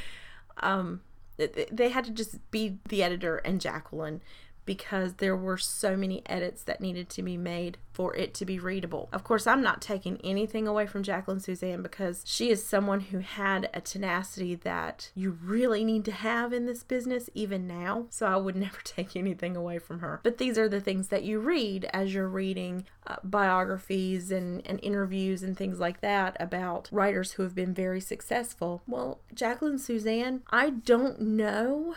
um, 0.58 1.00
they 1.36 1.88
had 1.88 2.04
to 2.04 2.10
just 2.10 2.50
be 2.50 2.78
the 2.88 3.02
editor 3.02 3.36
and 3.38 3.60
Jacqueline 3.60 4.20
because 4.64 5.14
there 5.14 5.36
were 5.36 5.58
so 5.58 5.96
many 5.96 6.22
edits 6.26 6.62
that 6.64 6.80
needed 6.80 7.08
to 7.10 7.22
be 7.22 7.36
made 7.36 7.78
for 7.92 8.14
it 8.16 8.32
to 8.34 8.44
be 8.44 8.58
readable. 8.58 9.08
Of 9.12 9.24
course, 9.24 9.46
I'm 9.46 9.62
not 9.62 9.82
taking 9.82 10.18
anything 10.24 10.66
away 10.66 10.86
from 10.86 11.02
Jacqueline 11.02 11.40
Susann 11.40 11.82
because 11.82 12.22
she 12.26 12.50
is 12.50 12.64
someone 12.64 13.00
who 13.00 13.18
had 13.18 13.68
a 13.74 13.80
tenacity 13.80 14.54
that 14.56 15.10
you 15.14 15.36
really 15.42 15.84
need 15.84 16.04
to 16.06 16.12
have 16.12 16.52
in 16.52 16.66
this 16.66 16.82
business 16.82 17.28
even 17.34 17.66
now. 17.66 18.06
So 18.10 18.26
I 18.26 18.36
would 18.36 18.56
never 18.62 18.78
take 18.84 19.16
anything 19.16 19.56
away 19.56 19.78
from 19.78 20.00
her. 20.00 20.20
But 20.22 20.38
these 20.38 20.56
are 20.58 20.68
the 20.68 20.80
things 20.80 21.08
that 21.08 21.24
you 21.24 21.38
read 21.38 21.88
as 21.92 22.14
you're 22.14 22.28
reading 22.28 22.86
uh, 23.06 23.16
biographies 23.24 24.30
and, 24.30 24.66
and 24.66 24.78
interviews 24.82 25.42
and 25.42 25.56
things 25.56 25.78
like 25.78 26.00
that 26.00 26.36
about 26.40 26.88
writers 26.92 27.32
who 27.32 27.42
have 27.42 27.54
been 27.54 27.74
very 27.74 28.00
successful. 28.00 28.82
Well, 28.86 29.20
Jacqueline 29.34 29.78
Susann, 29.78 30.40
I 30.50 30.70
don't 30.70 31.20
know 31.20 31.94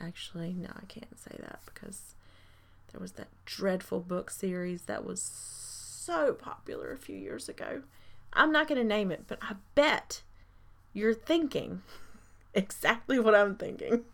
Actually, 0.00 0.54
no, 0.54 0.68
I 0.80 0.84
can't 0.86 1.18
say 1.18 1.36
that 1.40 1.60
because 1.66 2.14
There 2.92 3.00
was 3.00 3.12
that 3.12 3.28
dreadful 3.44 4.00
book 4.00 4.30
series 4.30 4.82
that 4.82 5.04
was 5.04 5.20
so 5.20 6.32
popular 6.32 6.90
a 6.92 6.96
few 6.98 7.16
years 7.16 7.48
ago. 7.48 7.82
I'm 8.32 8.52
not 8.52 8.68
going 8.68 8.80
to 8.80 8.86
name 8.86 9.10
it, 9.10 9.24
but 9.26 9.38
I 9.42 9.54
bet 9.74 10.22
you're 10.92 11.14
thinking 11.14 11.82
exactly 12.54 13.18
what 13.18 13.34
I'm 13.34 13.56
thinking. 13.56 14.04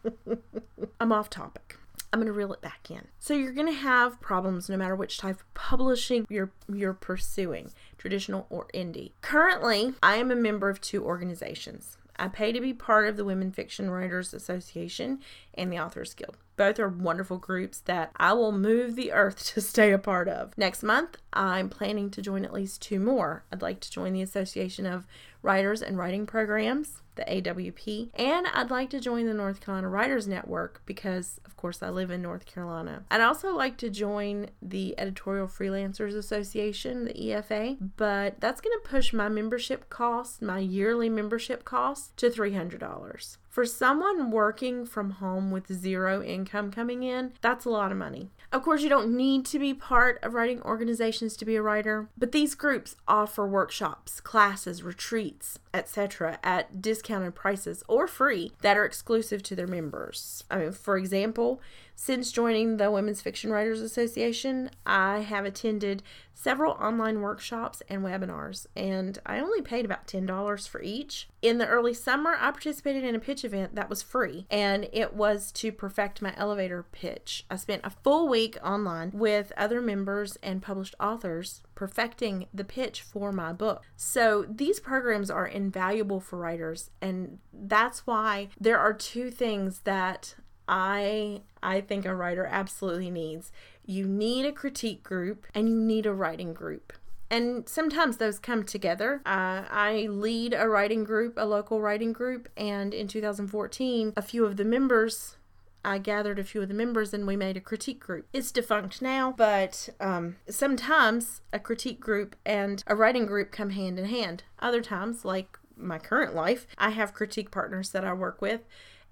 I'm 1.00 1.12
off 1.12 1.30
topic. 1.30 1.76
I'm 2.12 2.20
going 2.20 2.26
to 2.26 2.32
reel 2.32 2.52
it 2.52 2.60
back 2.60 2.90
in. 2.90 3.08
So 3.18 3.34
you're 3.34 3.52
going 3.52 3.66
to 3.66 3.72
have 3.72 4.20
problems 4.20 4.68
no 4.68 4.76
matter 4.76 4.94
which 4.94 5.18
type 5.18 5.36
of 5.40 5.54
publishing 5.54 6.26
you're 6.28 6.52
you're 6.72 6.94
pursuing, 6.94 7.72
traditional 7.98 8.46
or 8.50 8.68
indie. 8.72 9.10
Currently, 9.20 9.94
I 10.02 10.16
am 10.16 10.30
a 10.30 10.36
member 10.36 10.70
of 10.70 10.80
two 10.80 11.04
organizations. 11.04 11.96
I 12.16 12.28
pay 12.28 12.52
to 12.52 12.60
be 12.60 12.72
part 12.72 13.08
of 13.08 13.16
the 13.16 13.24
Women 13.24 13.50
Fiction 13.50 13.90
Writers 13.90 14.32
Association 14.32 15.20
and 15.54 15.72
the 15.72 15.78
Authors 15.78 16.14
Guild. 16.14 16.36
Both 16.56 16.78
are 16.78 16.88
wonderful 16.88 17.38
groups 17.38 17.80
that 17.80 18.10
I 18.16 18.32
will 18.32 18.52
move 18.52 18.96
the 18.96 19.12
earth 19.12 19.44
to 19.54 19.60
stay 19.60 19.92
a 19.92 19.98
part 19.98 20.28
of. 20.28 20.56
Next 20.56 20.82
month, 20.82 21.18
I'm 21.32 21.68
planning 21.68 22.10
to 22.10 22.22
join 22.22 22.44
at 22.44 22.52
least 22.52 22.82
two 22.82 23.00
more. 23.00 23.44
I'd 23.52 23.62
like 23.62 23.80
to 23.80 23.90
join 23.90 24.12
the 24.12 24.22
Association 24.22 24.86
of 24.86 25.06
Writers 25.42 25.82
and 25.82 25.98
Writing 25.98 26.26
Programs 26.26 27.02
the 27.14 27.24
AWP, 27.24 28.10
and 28.14 28.46
I'd 28.52 28.70
like 28.70 28.90
to 28.90 29.00
join 29.00 29.26
the 29.26 29.34
North 29.34 29.60
Carolina 29.60 29.88
Writers 29.88 30.26
Network 30.26 30.82
because, 30.86 31.40
of 31.44 31.56
course, 31.56 31.82
I 31.82 31.90
live 31.90 32.10
in 32.10 32.22
North 32.22 32.46
Carolina. 32.46 33.04
I'd 33.10 33.20
also 33.20 33.54
like 33.54 33.76
to 33.78 33.90
join 33.90 34.50
the 34.60 34.98
Editorial 34.98 35.46
Freelancers 35.46 36.16
Association, 36.16 37.04
the 37.06 37.14
EFA, 37.14 37.76
but 37.96 38.40
that's 38.40 38.60
going 38.60 38.76
to 38.82 38.88
push 38.88 39.12
my 39.12 39.28
membership 39.28 39.88
cost, 39.90 40.42
my 40.42 40.58
yearly 40.58 41.08
membership 41.08 41.64
cost, 41.64 42.16
to 42.18 42.30
$300. 42.30 43.36
For 43.54 43.64
someone 43.64 44.32
working 44.32 44.84
from 44.84 45.10
home 45.10 45.52
with 45.52 45.72
zero 45.72 46.20
income 46.20 46.72
coming 46.72 47.04
in, 47.04 47.34
that's 47.40 47.64
a 47.64 47.70
lot 47.70 47.92
of 47.92 47.96
money. 47.96 48.32
Of 48.50 48.64
course, 48.64 48.82
you 48.82 48.88
don't 48.88 49.16
need 49.16 49.46
to 49.46 49.60
be 49.60 49.72
part 49.72 50.18
of 50.24 50.34
writing 50.34 50.60
organizations 50.62 51.36
to 51.36 51.44
be 51.44 51.54
a 51.54 51.62
writer, 51.62 52.08
but 52.18 52.32
these 52.32 52.56
groups 52.56 52.96
offer 53.06 53.46
workshops, 53.46 54.20
classes, 54.20 54.82
retreats, 54.82 55.60
etc. 55.74 56.38
at 56.42 56.80
discounted 56.80 57.34
prices 57.34 57.82
or 57.88 58.06
free 58.06 58.52
that 58.62 58.78
are 58.78 58.84
exclusive 58.84 59.42
to 59.42 59.56
their 59.56 59.66
members. 59.66 60.44
I 60.50 60.58
mean, 60.58 60.72
for 60.72 60.96
example, 60.96 61.60
since 61.96 62.32
joining 62.32 62.76
the 62.76 62.90
Women's 62.90 63.20
Fiction 63.20 63.50
Writers 63.50 63.80
Association, 63.80 64.70
I 64.84 65.20
have 65.20 65.44
attended 65.44 66.02
several 66.34 66.72
online 66.72 67.20
workshops 67.20 67.82
and 67.88 68.02
webinars, 68.02 68.66
and 68.74 69.18
I 69.24 69.38
only 69.38 69.62
paid 69.62 69.84
about 69.84 70.08
$10 70.08 70.68
for 70.68 70.82
each. 70.82 71.28
In 71.40 71.58
the 71.58 71.68
early 71.68 71.94
summer, 71.94 72.36
I 72.38 72.50
participated 72.50 73.04
in 73.04 73.14
a 73.14 73.20
pitch 73.20 73.44
event 73.44 73.76
that 73.76 73.88
was 73.88 74.02
free, 74.02 74.46
and 74.50 74.88
it 74.92 75.14
was 75.14 75.52
to 75.52 75.70
perfect 75.70 76.20
my 76.20 76.34
elevator 76.36 76.84
pitch. 76.90 77.46
I 77.48 77.56
spent 77.56 77.82
a 77.84 77.90
full 77.90 78.28
week 78.28 78.58
online 78.62 79.12
with 79.14 79.52
other 79.56 79.80
members 79.80 80.36
and 80.42 80.60
published 80.60 80.96
authors 80.98 81.62
perfecting 81.76 82.46
the 82.52 82.64
pitch 82.64 83.02
for 83.02 83.30
my 83.30 83.52
book. 83.52 83.84
So 83.96 84.44
these 84.48 84.80
programs 84.80 85.30
are 85.30 85.46
invaluable 85.64 86.20
for 86.20 86.38
writers, 86.38 86.90
and 87.00 87.38
that's 87.52 88.06
why 88.06 88.48
there 88.60 88.78
are 88.78 88.92
two 88.92 89.30
things 89.30 89.80
that 89.80 90.34
I 90.68 91.42
I 91.62 91.80
think 91.80 92.04
a 92.04 92.14
writer 92.14 92.46
absolutely 92.46 93.10
needs. 93.10 93.50
You 93.86 94.06
need 94.06 94.46
a 94.46 94.52
critique 94.52 95.02
group 95.02 95.46
and 95.54 95.68
you 95.68 95.76
need 95.76 96.06
a 96.06 96.12
writing 96.12 96.54
group. 96.54 96.92
And 97.30 97.68
sometimes 97.68 98.18
those 98.18 98.38
come 98.38 98.64
together. 98.64 99.20
Uh, 99.26 99.64
I 99.68 100.06
lead 100.08 100.54
a 100.54 100.68
writing 100.68 101.04
group, 101.04 101.34
a 101.36 101.46
local 101.46 101.80
writing 101.80 102.12
group, 102.12 102.48
and 102.56 102.94
in 102.94 103.08
2014, 103.08 104.12
a 104.16 104.22
few 104.22 104.44
of 104.44 104.56
the 104.56 104.64
members 104.64 105.36
I 105.84 105.98
gathered 105.98 106.38
a 106.38 106.44
few 106.44 106.62
of 106.62 106.68
the 106.68 106.74
members 106.74 107.12
and 107.12 107.26
we 107.26 107.36
made 107.36 107.56
a 107.56 107.60
critique 107.60 108.00
group. 108.00 108.26
It's 108.32 108.50
defunct 108.50 109.02
now, 109.02 109.32
but 109.36 109.88
um, 110.00 110.36
sometimes 110.48 111.42
a 111.52 111.58
critique 111.58 112.00
group 112.00 112.36
and 112.44 112.82
a 112.86 112.94
writing 112.94 113.26
group 113.26 113.52
come 113.52 113.70
hand 113.70 113.98
in 113.98 114.06
hand. 114.06 114.44
Other 114.60 114.80
times, 114.80 115.24
like 115.24 115.58
my 115.76 115.98
current 115.98 116.34
life, 116.34 116.66
I 116.78 116.90
have 116.90 117.14
critique 117.14 117.50
partners 117.50 117.90
that 117.90 118.04
I 118.04 118.12
work 118.12 118.40
with 118.40 118.62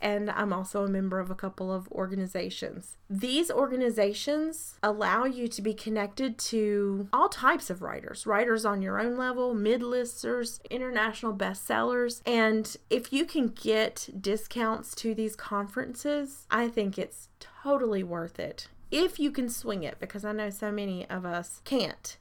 and 0.03 0.31
I'm 0.31 0.53
also 0.53 0.85
a 0.85 0.89
member 0.89 1.21
of 1.21 1.31
a 1.31 1.35
couple 1.35 1.73
of 1.73 1.91
organizations. 1.93 2.99
These 3.09 3.51
organizations 3.51 4.79
allow 4.83 5.25
you 5.25 5.49
to 5.49 5.63
be 5.63 5.73
connected 5.73 6.37
to 6.39 7.09
all 7.13 7.29
types 7.29 7.71
of 7.71 7.81
writers, 7.81 8.27
writers 8.27 8.65
on 8.65 8.83
your 8.83 9.01
own 9.01 9.17
level, 9.17 9.55
mid-listers, 9.55 10.61
international 10.71 11.33
bestsellers, 11.33 12.21
and 12.27 12.77
if 12.91 13.13
you 13.13 13.25
can 13.25 13.49
get 13.49 14.09
discounts 14.21 14.95
to 14.97 15.15
these 15.15 15.37
conferences, 15.37 16.47
I 16.51 16.69
think 16.69 16.99
it's 16.99 17.29
totally 17.63 18.03
worth 18.03 18.39
it. 18.39 18.69
If 18.91 19.19
you 19.19 19.31
can 19.31 19.49
swing 19.49 19.85
it, 19.85 19.99
because 20.01 20.25
I 20.25 20.33
know 20.33 20.51
so 20.51 20.71
many 20.71 21.09
of 21.09 21.25
us 21.25 21.63
can't. 21.65 22.19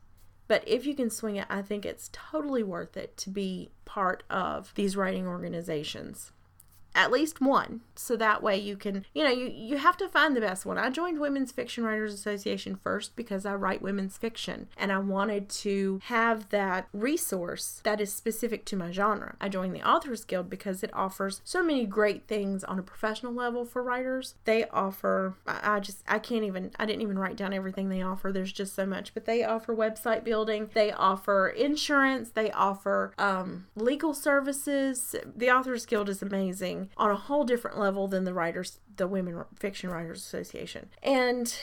But 0.47 0.67
if 0.67 0.85
you 0.85 0.95
can 0.95 1.09
swing 1.09 1.37
it, 1.37 1.47
I 1.49 1.61
think 1.61 1.85
it's 1.85 2.09
totally 2.11 2.63
worth 2.63 2.97
it 2.97 3.15
to 3.17 3.29
be 3.29 3.69
part 3.85 4.23
of 4.29 4.73
these 4.75 4.97
writing 4.97 5.25
organizations 5.25 6.33
at 6.93 7.11
least 7.11 7.39
one 7.41 7.81
so 7.95 8.15
that 8.15 8.43
way 8.43 8.57
you 8.57 8.75
can 8.75 9.05
you 9.13 9.23
know 9.23 9.29
you, 9.29 9.45
you 9.45 9.77
have 9.77 9.97
to 9.97 10.07
find 10.09 10.35
the 10.35 10.41
best 10.41 10.65
one. 10.65 10.77
I 10.77 10.89
joined 10.89 11.19
women's 11.19 11.51
fiction 11.51 11.83
writers 11.83 12.13
association 12.13 12.75
first 12.75 13.15
because 13.15 13.45
i 13.45 13.53
write 13.53 13.81
women's 13.81 14.17
fiction 14.17 14.67
and 14.77 14.91
i 14.91 14.97
wanted 14.97 15.49
to 15.49 16.01
have 16.05 16.49
that 16.49 16.87
resource 16.93 17.81
that 17.83 18.01
is 18.01 18.13
specific 18.13 18.65
to 18.65 18.75
my 18.75 18.91
genre. 18.91 19.35
I 19.39 19.49
joined 19.49 19.75
the 19.75 19.87
authors 19.87 20.25
guild 20.25 20.49
because 20.49 20.83
it 20.83 20.93
offers 20.93 21.41
so 21.43 21.63
many 21.63 21.85
great 21.85 22.27
things 22.27 22.63
on 22.63 22.79
a 22.79 22.83
professional 22.83 23.33
level 23.33 23.65
for 23.65 23.83
writers. 23.83 24.35
They 24.45 24.65
offer 24.69 25.35
i 25.47 25.79
just 25.79 26.03
i 26.07 26.19
can't 26.19 26.43
even 26.43 26.71
i 26.77 26.85
didn't 26.85 27.01
even 27.01 27.19
write 27.19 27.37
down 27.37 27.53
everything 27.53 27.89
they 27.89 28.01
offer. 28.01 28.31
There's 28.31 28.51
just 28.51 28.75
so 28.75 28.85
much. 28.85 29.13
But 29.13 29.25
they 29.25 29.43
offer 29.43 29.75
website 29.75 30.23
building. 30.23 30.69
They 30.73 30.91
offer 30.91 31.47
insurance. 31.49 32.31
They 32.31 32.51
offer 32.51 33.13
um, 33.17 33.67
legal 33.75 34.13
services. 34.13 35.15
The 35.35 35.51
authors 35.51 35.85
guild 35.85 36.09
is 36.09 36.21
amazing 36.21 36.80
on 36.97 37.11
a 37.11 37.15
whole 37.15 37.43
different 37.43 37.77
level 37.77 38.07
than 38.07 38.23
the 38.23 38.33
writers, 38.33 38.79
the 38.95 39.07
Women 39.07 39.43
Fiction 39.55 39.89
Writers 39.89 40.19
Association. 40.19 40.89
And 41.03 41.55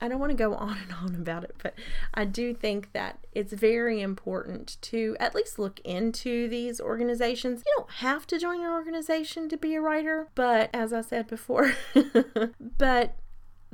I 0.00 0.08
don't 0.08 0.18
want 0.18 0.30
to 0.30 0.36
go 0.36 0.54
on 0.54 0.76
and 0.76 0.92
on 0.92 1.14
about 1.14 1.44
it, 1.44 1.54
but 1.62 1.74
I 2.12 2.24
do 2.24 2.52
think 2.52 2.92
that 2.92 3.20
it's 3.32 3.52
very 3.52 4.00
important 4.00 4.76
to 4.82 5.16
at 5.18 5.34
least 5.34 5.58
look 5.58 5.80
into 5.80 6.48
these 6.48 6.80
organizations. 6.80 7.62
You 7.64 7.72
don't 7.78 7.90
have 7.90 8.26
to 8.28 8.38
join 8.38 8.60
your 8.60 8.72
organization 8.72 9.48
to 9.48 9.56
be 9.56 9.74
a 9.74 9.80
writer, 9.80 10.28
but 10.34 10.70
as 10.74 10.92
I 10.92 11.00
said 11.00 11.26
before, 11.26 11.74
but 12.78 13.16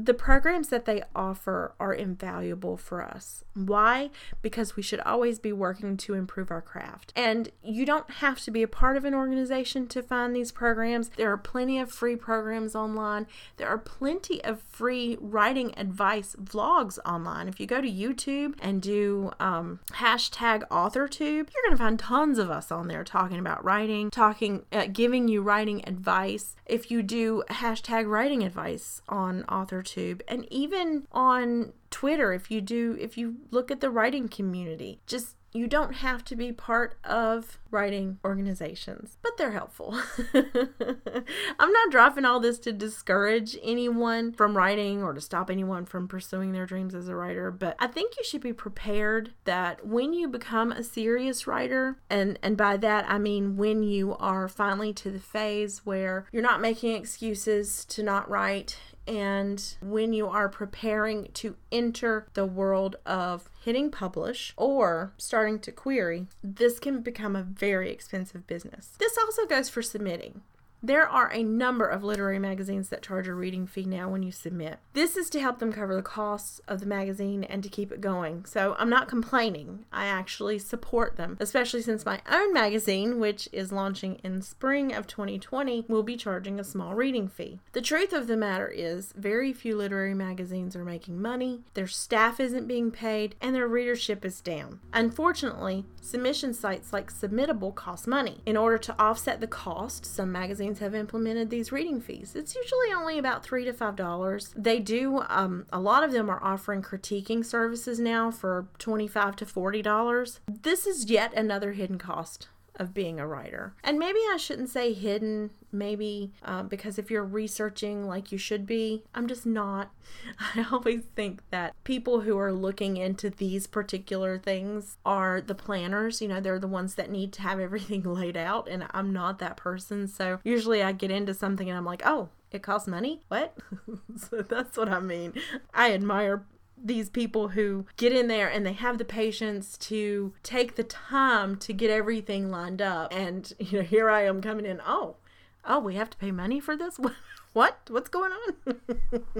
the 0.05 0.15
programs 0.15 0.69
that 0.69 0.85
they 0.85 1.03
offer 1.15 1.75
are 1.79 1.93
invaluable 1.93 2.77
for 2.77 3.03
us. 3.03 3.45
Why? 3.55 4.11
Because 4.41 4.77
we 4.77 4.83
should 4.83 5.01
always 5.01 5.39
be 5.39 5.53
working 5.53 5.97
to 5.99 6.15
improve 6.15 6.51
our 6.51 6.63
craft. 6.63 7.13
And 7.15 7.51
you 7.63 7.85
don't 7.85 8.11
have 8.11 8.41
to 8.41 8.51
be 8.51 8.63
a 8.63 8.69
part 8.69 8.97
of 8.97 9.05
an 9.05 9.15
organization 9.15 9.87
to 9.89 10.03
find 10.03 10.35
these 10.35 10.53
programs. 10.53 11.11
There 11.11 11.31
are 11.31 11.37
plenty 11.37 11.79
of 11.79 11.91
free 11.91 12.17
programs 12.17 12.75
online. 12.75 13.27
There 13.57 13.69
are 13.69 13.79
plenty 13.79 14.43
of 14.43 14.63
free 14.63 15.19
writing 15.21 15.75
advice 15.77 16.35
vlogs 16.43 16.99
online. 17.05 17.49
If 17.49 17.61
you 17.61 17.67
go 17.67 17.81
to 17.81 17.91
YouTube 17.91 18.55
and 18.61 18.81
do 18.81 19.33
um, 19.39 19.81
hashtag 19.95 20.67
AuthorTube, 20.69 21.21
you're 21.53 21.65
going 21.65 21.73
to 21.73 21.77
find 21.77 21.99
tons 21.99 22.39
of 22.39 22.51
us 22.51 22.71
on 22.71 22.89
there 22.89 23.05
talking 23.05 23.39
about 23.39 23.65
writing, 23.65 24.11
talking, 24.11 24.65
uh, 24.73 24.87
giving 24.87 25.29
you 25.29 25.43
writing 25.43 25.87
advice. 25.87 26.57
If 26.65 26.91
you 26.91 27.03
do 27.03 27.43
hashtag 27.51 28.09
writing 28.09 28.43
advice 28.43 29.03
on 29.09 29.43
AuthorTube, 29.45 29.90
YouTube 29.95 30.21
and 30.29 30.47
even 30.53 31.07
on 31.13 31.73
Twitter 31.91 32.33
if 32.33 32.51
you 32.51 32.61
do 32.61 32.97
if 33.01 33.19
you 33.19 33.37
look 33.51 33.71
at 33.71 33.81
the 33.81 33.91
writing 33.91 34.29
community. 34.29 35.01
Just 35.07 35.37
you 35.53 35.67
don't 35.67 35.95
have 35.95 36.25
to 36.25 36.37
be 36.37 36.53
part 36.53 36.97
of 37.03 37.59
writing 37.73 38.19
organizations, 38.25 39.19
but 39.23 39.37
they're 39.37 39.51
helpful. 39.51 40.01
I'm 40.35 41.73
not 41.73 41.91
dropping 41.91 42.25
all 42.25 42.39
this 42.39 42.59
to 42.61 42.73
discourage 42.73 43.57
anyone 43.63 44.33
from 44.33 44.57
writing 44.57 45.03
or 45.03 45.13
to 45.13 45.21
stop 45.21 45.51
anyone 45.51 45.87
from 45.87 46.07
pursuing 46.07 46.53
their 46.53 46.67
dreams 46.67 46.95
as 46.95 47.09
a 47.09 47.17
writer, 47.17 47.51
but 47.51 47.75
I 47.81 47.89
think 47.89 48.17
you 48.17 48.25
should 48.25 48.41
be 48.41 48.53
prepared 48.53 49.33
that 49.45 49.87
when 49.87 50.13
you 50.13 50.29
become 50.29 50.71
a 50.71 50.85
serious 50.85 51.47
writer, 51.47 51.99
and 52.09 52.39
and 52.43 52.57
by 52.57 52.77
that 52.77 53.07
I 53.09 53.19
mean 53.19 53.57
when 53.57 53.83
you 53.83 54.17
are 54.17 54.49
finally 54.49 54.93
to 54.95 55.11
the 55.11 55.19
phase 55.19 55.85
where 55.85 56.27
you're 56.31 56.43
not 56.43 56.61
making 56.61 56.95
excuses 56.95 57.85
to 57.87 58.03
not 58.03 58.31
write 58.31 58.79
and 59.07 59.75
when 59.81 60.13
you 60.13 60.29
are 60.29 60.49
preparing 60.49 61.31
to 61.35 61.57
enter 61.73 62.27
the 62.35 62.47
world 62.47 62.97
of 63.05 63.49
hitting 63.65 63.91
publish 63.91 64.53
or 64.57 65.13
starting 65.17 65.59
to 65.61 65.73
query, 65.73 66.27
this 66.43 66.79
can 66.79 67.01
become 67.01 67.35
a 67.35 67.43
very 67.43 67.91
expensive 67.91 68.47
business. 68.47 68.91
This 68.99 69.17
also 69.19 69.47
goes 69.47 69.69
for 69.69 69.83
submitting. 69.83 70.43
There 70.83 71.07
are 71.07 71.31
a 71.31 71.43
number 71.43 71.87
of 71.87 72.03
literary 72.03 72.39
magazines 72.39 72.89
that 72.89 73.03
charge 73.03 73.29
a 73.29 73.35
reading 73.35 73.67
fee 73.67 73.85
now 73.85 74.09
when 74.09 74.23
you 74.23 74.33
submit. 74.33 74.79
This 74.95 75.15
is 75.15 75.29
to 75.31 75.41
help 75.41 75.59
them 75.59 75.73
cover 75.73 75.95
the 75.95 76.03
costs 76.03 76.61
of 76.67 76.81
the 76.81 76.87
magazine 76.87 77.45
and 77.45 77.63
to 77.63 77.69
keep 77.69 77.93
it 77.93 78.01
going. 78.01 78.47
So 78.47 78.75
I'm 78.79 78.89
not 78.89 79.07
complaining. 79.07 79.85
I 79.93 80.07
actually 80.07 80.59
support 80.59 81.17
them, 81.17 81.37
especially 81.39 81.83
since 81.83 82.07
my 82.07 82.23
own 82.31 82.55
magazine, 82.55 83.21
which 83.21 83.47
is 83.53 83.73
launching 83.73 84.17
in 84.25 84.41
spring 84.41 84.95
of 84.95 85.07
2020, 85.07 85.85
will 85.87 86.03
be 86.03 86.17
charging 86.17 86.59
a 86.59 86.65
small 86.65 86.95
reading 86.95 87.29
fee. 87.29 87.61
The 87.73 87.83
truth 87.83 88.15
of 88.15 88.27
the 88.27 88.37
matter 88.37 88.69
is, 88.69 89.13
very 89.17 89.53
few 89.53 89.77
literary 89.77 90.15
magazines 90.15 90.75
are 90.75 90.85
making 90.85 91.21
money, 91.21 91.61
their 91.75 91.89
staff 91.89 92.41
isn't 92.41 92.67
being 92.67 92.91
paid, 92.91 93.35
and 93.43 93.55
their 93.55 93.69
readership 93.69 94.25
is 94.25 94.41
down. 94.41 94.81
Unfortunately, 94.95 95.85
submission 96.01 96.55
sites 96.55 96.93
like 96.93 97.13
Submittable 97.13 97.75
cost 97.75 98.07
money. 98.07 98.41
In 98.47 98.57
order 98.57 98.79
to 98.79 98.99
offset 98.99 99.41
the 99.41 99.47
cost, 99.47 100.07
some 100.07 100.33
magazines 100.33 100.70
have 100.79 100.95
implemented 100.95 101.51
these 101.51 101.73
reading 101.73 102.01
fees. 102.01 102.37
It's 102.37 102.55
usually 102.55 102.93
only 102.97 103.19
about 103.19 103.43
three 103.43 103.65
to 103.65 103.73
five 103.73 103.97
dollars. 103.97 104.55
They 104.57 104.79
do 104.79 105.25
um, 105.29 105.67
a 105.73 105.81
lot 105.81 106.05
of 106.05 106.13
them 106.13 106.31
are 106.31 106.43
offering 106.43 106.83
critiquing 106.83 107.45
services 107.45 107.99
now 107.99 108.31
for 108.31 108.67
twenty 108.79 109.09
five 109.09 109.37
to 109.37 109.47
forty 109.47 109.83
dollars. 109.83 110.41
This 110.47 110.87
is 110.87 111.11
yet 111.11 111.35
another 111.35 111.73
hidden 111.73 111.99
cost 111.99 112.49
of 112.81 112.95
being 112.95 113.21
a 113.21 113.27
writer. 113.27 113.75
And 113.85 113.99
maybe 113.99 114.19
I 114.33 114.39
shouldn't 114.39 114.71
say 114.71 114.95
hidden, 114.95 115.51
maybe 115.71 116.33
uh, 116.43 116.63
because 116.63 116.99
if 116.99 117.11
you're 117.11 117.25
researching 117.25 118.09
like 118.09 118.33
you 118.33 118.39
should 118.39 118.67
be, 118.67 119.05
I'm 119.15 119.29
just 119.29 119.45
not. 119.45 119.91
I 120.57 120.67
always 120.73 121.03
think 121.15 121.43
that 121.51 121.75
people 121.85 122.23
who 122.23 122.39
are 122.39 122.53
looking 122.53 122.97
into 122.97 123.29
these 123.29 123.67
particular 123.67 124.39
things 124.39 124.97
are 125.05 125.43
the 125.43 125.55
planners. 125.55 126.23
You 126.23 126.29
know, 126.29 126.41
they're 126.41 126.59
the 126.59 126.67
ones 126.67 126.95
that 126.95 127.11
need 127.11 127.35
to 127.35 127.43
have 127.43 127.61
everything 127.71 128.03
laid 128.03 128.37
out, 128.37 128.67
and 128.67 128.87
I'm 128.93 129.13
not 129.13 129.39
that 129.41 129.59
person. 129.59 130.09
So 130.09 130.41
usually 130.43 130.83
I 130.83 130.93
get 130.93 131.11
into 131.11 131.35
something 131.35 131.69
and 131.69 131.77
I'm 131.77 131.85
like, 131.85 132.03
oh, 132.07 132.31
it 132.51 132.63
costs 132.63 132.89
money? 132.89 133.21
What? 133.29 133.57
so 134.17 134.43
that's 134.43 134.79
what 134.79 134.89
I 134.89 135.01
mean. 135.01 135.35
I 135.75 135.93
admire 135.93 136.45
these 136.83 137.11
people 137.11 137.49
who 137.49 137.87
get 137.97 138.13
in 138.13 138.29
there 138.29 138.49
and 138.49 138.65
they 138.65 138.73
have 138.73 138.99
the 138.99 139.05
patience 139.05 139.77
to 139.79 140.33
take 140.43 140.77
the 140.77 140.85
time 140.85 141.57
to 141.57 141.73
get 141.73 141.91
everything 141.91 142.51
lined 142.51 142.83
up. 142.83 143.13
And, 143.15 143.53
you 143.59 143.79
know, 143.79 143.85
here 143.85 144.11
I 144.11 144.25
am 144.25 144.41
coming 144.41 144.67
in, 144.67 144.81
oh, 144.87 145.17
oh, 145.65 145.81
we 145.81 145.95
have 145.95 146.11
to 146.11 146.17
pay 146.17 146.31
money 146.31 146.61
for 146.61 146.77
this? 146.77 146.99
What? 147.53 147.79
What's 147.91 148.09
going 148.09 148.31
on? 148.31 148.81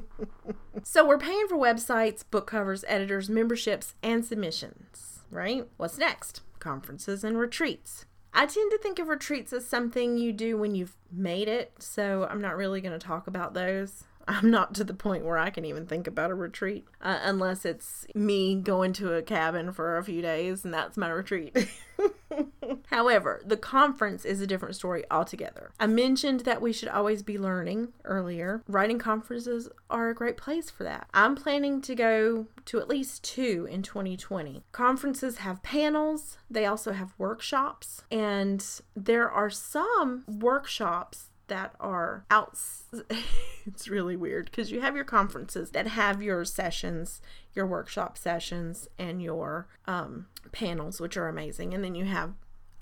so 0.83 1.07
we're 1.07 1.17
paying 1.17 1.47
for 1.49 1.57
websites, 1.57 2.25
book 2.29 2.49
covers, 2.49 2.85
editors, 2.89 3.31
memberships, 3.31 3.95
and 4.03 4.25
submissions, 4.25 5.21
right? 5.31 5.69
What's 5.77 5.97
next? 5.97 6.41
Conferences 6.59 7.23
and 7.23 7.39
retreats. 7.39 8.07
I 8.35 8.47
tend 8.47 8.73
to 8.73 8.79
think 8.79 8.99
of 8.99 9.07
retreats 9.07 9.53
as 9.53 9.67
something 9.67 10.19
you 10.19 10.33
do 10.33 10.57
when 10.57 10.75
you've 10.75 10.97
made 11.13 11.47
it, 11.47 11.73
so 11.79 12.27
I'm 12.29 12.41
not 12.41 12.57
really 12.57 12.81
going 12.81 12.99
to 12.99 13.07
talk 13.07 13.29
about 13.29 13.55
those. 13.55 14.05
I'm 14.29 14.51
not 14.51 14.75
to 14.75 14.85
the 14.85 14.95
point 14.95 15.25
where 15.25 15.39
I 15.39 15.51
can 15.51 15.65
even 15.65 15.87
think 15.87 16.07
about 16.07 16.31
a 16.31 16.35
retreat 16.35 16.87
uh, 17.01 17.19
unless 17.23 17.65
it's 17.65 18.07
me 18.15 18.55
going 18.55 18.93
to 18.95 19.15
a 19.15 19.23
cabin 19.23 19.73
for 19.73 19.97
a 19.97 20.05
few 20.05 20.23
days 20.23 20.65
and 20.65 20.73
that's 20.73 20.97
my 20.97 21.09
retreat. 21.09 21.57
However, 22.87 23.43
the 23.45 23.57
conference 23.57 24.25
is 24.25 24.41
a 24.41 24.47
different 24.47 24.77
story 24.77 25.05
altogether. 25.11 25.73
I 25.79 25.87
mentioned 25.87 26.41
that 26.41 26.63
we 26.63 26.73
should 26.73 26.89
always 26.89 27.23
be 27.23 27.39
learning 27.39 27.89
earlier. 28.05 28.63
Writing 28.69 28.99
conferences 28.99 29.69
are 29.89 30.11
a 30.11 30.15
great 30.15 30.37
place 30.37 30.71
for 30.71 30.85
that. 30.85 31.09
I'm 31.13 31.35
planning 31.35 31.81
to 31.83 31.95
go 31.95 32.47
to 32.67 32.79
at 32.81 32.89
least 32.89 33.25
two 33.25 33.67
in 33.71 33.83
2020. 33.83 34.63
Conferences 34.73 35.39
have 35.39 35.63
panels, 35.63 36.39
they 36.49 36.67
also 36.67 36.93
have 36.93 37.15
workshops, 37.19 38.03
and 38.11 38.65
there 38.95 39.31
are 39.31 39.51
some 39.51 40.25
workshops 40.27 41.30
that 41.51 41.75
are 41.79 42.25
out. 42.31 42.59
it's 43.67 43.89
really 43.89 44.17
weird 44.17 44.47
because 44.47 44.73
you 44.73 44.81
have 44.81 44.97
your 44.97 45.05
conferences 45.05 45.71
that 45.73 45.87
have 45.87 46.23
your 46.23 46.45
sessions, 46.47 47.21
your 47.55 47.67
workshop 47.67 48.17
sessions, 48.17 48.89
and 48.99 49.23
your 49.23 49.69
um, 49.87 50.27
panels, 50.53 51.01
which 51.01 51.17
are 51.17 51.29
amazing. 51.29 51.75
And 51.75 51.85
then 51.85 51.95
you 51.95 52.07
have 52.07 52.33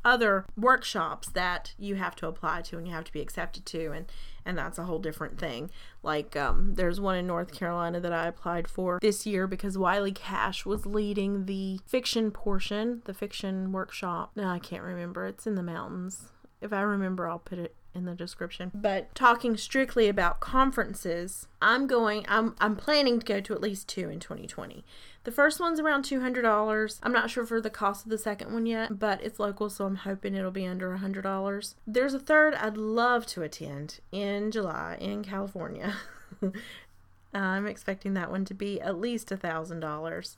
other 0.04 0.46
workshops 0.56 1.28
that 1.30 1.74
you 1.78 1.96
have 1.96 2.14
to 2.16 2.26
apply 2.26 2.62
to 2.62 2.78
and 2.78 2.86
you 2.86 2.94
have 2.94 3.04
to 3.04 3.12
be 3.12 3.20
accepted 3.20 3.66
to 3.66 3.90
and 3.92 4.06
and 4.44 4.56
that's 4.56 4.78
a 4.78 4.84
whole 4.84 5.00
different 5.00 5.38
thing 5.38 5.70
like 6.02 6.36
um, 6.36 6.74
there's 6.76 7.00
one 7.00 7.16
in 7.16 7.26
north 7.26 7.52
carolina 7.52 8.00
that 8.00 8.12
i 8.12 8.26
applied 8.26 8.68
for 8.68 8.98
this 9.02 9.26
year 9.26 9.46
because 9.46 9.76
wiley 9.76 10.12
cash 10.12 10.64
was 10.64 10.86
leading 10.86 11.46
the 11.46 11.80
fiction 11.84 12.30
portion 12.30 13.02
the 13.06 13.12
fiction 13.12 13.72
workshop 13.72 14.30
no 14.36 14.48
i 14.48 14.58
can't 14.58 14.84
remember 14.84 15.26
it's 15.26 15.46
in 15.46 15.56
the 15.56 15.62
mountains 15.62 16.28
if 16.60 16.72
i 16.72 16.80
remember 16.80 17.28
i'll 17.28 17.38
put 17.38 17.58
it 17.58 17.74
in 17.98 18.06
the 18.06 18.14
description. 18.14 18.70
But 18.72 19.14
talking 19.14 19.56
strictly 19.56 20.08
about 20.08 20.40
conferences, 20.40 21.48
I'm 21.60 21.86
going 21.86 22.24
I'm 22.28 22.54
I'm 22.58 22.76
planning 22.76 23.18
to 23.20 23.26
go 23.26 23.40
to 23.40 23.52
at 23.52 23.60
least 23.60 23.88
two 23.88 24.08
in 24.08 24.20
2020. 24.20 24.84
The 25.24 25.32
first 25.32 25.60
one's 25.60 25.78
around 25.78 26.04
$200. 26.04 27.00
I'm 27.02 27.12
not 27.12 27.28
sure 27.28 27.44
for 27.44 27.60
the 27.60 27.68
cost 27.68 28.06
of 28.06 28.10
the 28.10 28.16
second 28.16 28.50
one 28.52 28.64
yet, 28.64 28.98
but 28.98 29.22
it's 29.22 29.38
local, 29.38 29.68
so 29.68 29.84
I'm 29.84 29.96
hoping 29.96 30.34
it'll 30.34 30.50
be 30.50 30.66
under 30.66 30.96
$100. 30.96 31.74
There's 31.86 32.14
a 32.14 32.18
third 32.18 32.54
I'd 32.54 32.78
love 32.78 33.26
to 33.26 33.42
attend 33.42 34.00
in 34.10 34.50
July 34.50 34.96
in 34.98 35.22
California. 35.22 35.96
I'm 37.34 37.66
expecting 37.66 38.14
that 38.14 38.30
one 38.30 38.46
to 38.46 38.54
be 38.54 38.80
at 38.80 38.98
least 38.98 39.28
$1,000 39.28 40.36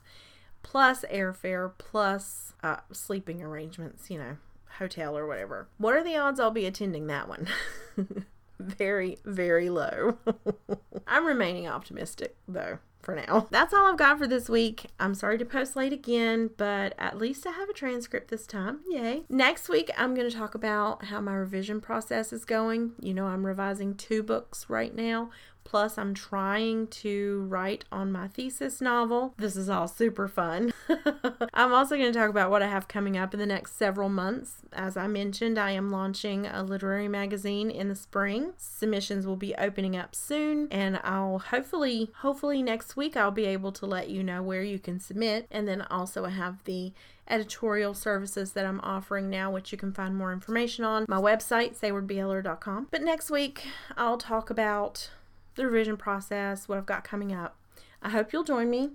plus 0.63 1.05
airfare 1.11 1.71
plus 1.77 2.53
uh, 2.63 2.77
sleeping 2.91 3.41
arrangements, 3.41 4.09
you 4.09 4.17
know, 4.17 4.37
hotel 4.77 5.17
or 5.17 5.27
whatever. 5.27 5.67
What 5.77 5.95
are 5.95 6.03
the 6.03 6.17
odds 6.17 6.39
I'll 6.39 6.51
be 6.51 6.65
attending 6.65 7.07
that 7.07 7.27
one? 7.27 7.47
very, 8.59 9.17
very 9.25 9.69
low. 9.69 10.17
I'm 11.07 11.25
remaining 11.25 11.67
optimistic 11.67 12.35
though 12.47 12.79
for 13.01 13.15
now. 13.15 13.47
That's 13.49 13.73
all 13.73 13.87
I've 13.87 13.97
got 13.97 14.17
for 14.17 14.27
this 14.27 14.47
week. 14.47 14.87
I'm 14.99 15.15
sorry 15.15 15.37
to 15.39 15.45
post 15.45 15.75
late 15.75 15.93
again, 15.93 16.51
but 16.57 16.93
at 16.97 17.17
least 17.17 17.45
I 17.47 17.51
have 17.51 17.69
a 17.69 17.73
transcript 17.73 18.29
this 18.29 18.45
time. 18.45 18.81
Yay. 18.89 19.23
Next 19.29 19.69
week, 19.69 19.89
I'm 19.97 20.13
going 20.13 20.29
to 20.29 20.35
talk 20.35 20.55
about 20.55 21.05
how 21.05 21.19
my 21.21 21.33
revision 21.33 21.81
process 21.81 22.31
is 22.31 22.45
going. 22.45 22.93
You 23.01 23.13
know, 23.13 23.27
I'm 23.27 23.45
revising 23.45 23.95
two 23.95 24.23
books 24.23 24.67
right 24.69 24.93
now. 24.93 25.31
Plus, 25.63 25.97
I'm 25.97 26.13
trying 26.13 26.87
to 26.87 27.45
write 27.47 27.85
on 27.91 28.11
my 28.11 28.27
thesis 28.27 28.81
novel. 28.81 29.33
This 29.37 29.55
is 29.55 29.69
all 29.69 29.87
super 29.87 30.27
fun. 30.27 30.73
I'm 31.53 31.73
also 31.73 31.95
going 31.95 32.11
to 32.11 32.17
talk 32.17 32.29
about 32.29 32.51
what 32.51 32.61
I 32.61 32.67
have 32.67 32.87
coming 32.87 33.17
up 33.17 33.33
in 33.33 33.39
the 33.39 33.45
next 33.45 33.77
several 33.77 34.09
months. 34.09 34.55
As 34.73 34.97
I 34.97 35.07
mentioned, 35.07 35.57
I 35.57 35.71
am 35.71 35.89
launching 35.89 36.45
a 36.45 36.63
literary 36.63 37.07
magazine 37.07 37.71
in 37.71 37.87
the 37.87 37.95
spring. 37.95 38.53
Submissions 38.57 39.25
will 39.25 39.35
be 39.37 39.55
opening 39.55 39.95
up 39.95 40.15
soon, 40.15 40.67
and 40.71 40.99
I'll 41.03 41.39
hopefully, 41.39 42.11
hopefully 42.17 42.61
next 42.61 42.97
week, 42.97 43.15
I'll 43.15 43.31
be 43.31 43.45
able 43.45 43.71
to 43.73 43.85
let 43.85 44.09
you 44.09 44.23
know 44.23 44.41
where 44.41 44.63
you 44.63 44.79
can 44.79 44.99
submit. 44.99 45.47
And 45.51 45.67
then 45.67 45.81
also, 45.83 46.25
I 46.25 46.31
have 46.31 46.63
the 46.65 46.93
editorial 47.27 47.93
services 47.93 48.51
that 48.51 48.65
I'm 48.65 48.81
offering 48.81 49.29
now, 49.29 49.51
which 49.51 49.71
you 49.71 49.77
can 49.77 49.93
find 49.93 50.15
more 50.15 50.33
information 50.33 50.83
on 50.83 51.05
my 51.07 51.17
website, 51.19 51.79
saywardbeller.com. 51.79 52.87
But 52.91 53.01
next 53.01 53.31
week, 53.31 53.67
I'll 53.97 54.17
talk 54.17 54.49
about 54.49 55.09
the 55.55 55.65
revision 55.65 55.97
process, 55.97 56.67
what 56.67 56.77
I've 56.77 56.85
got 56.85 57.03
coming 57.03 57.33
up. 57.33 57.57
I 58.01 58.09
hope 58.09 58.33
you'll 58.33 58.43
join 58.43 58.69
me. 58.69 58.91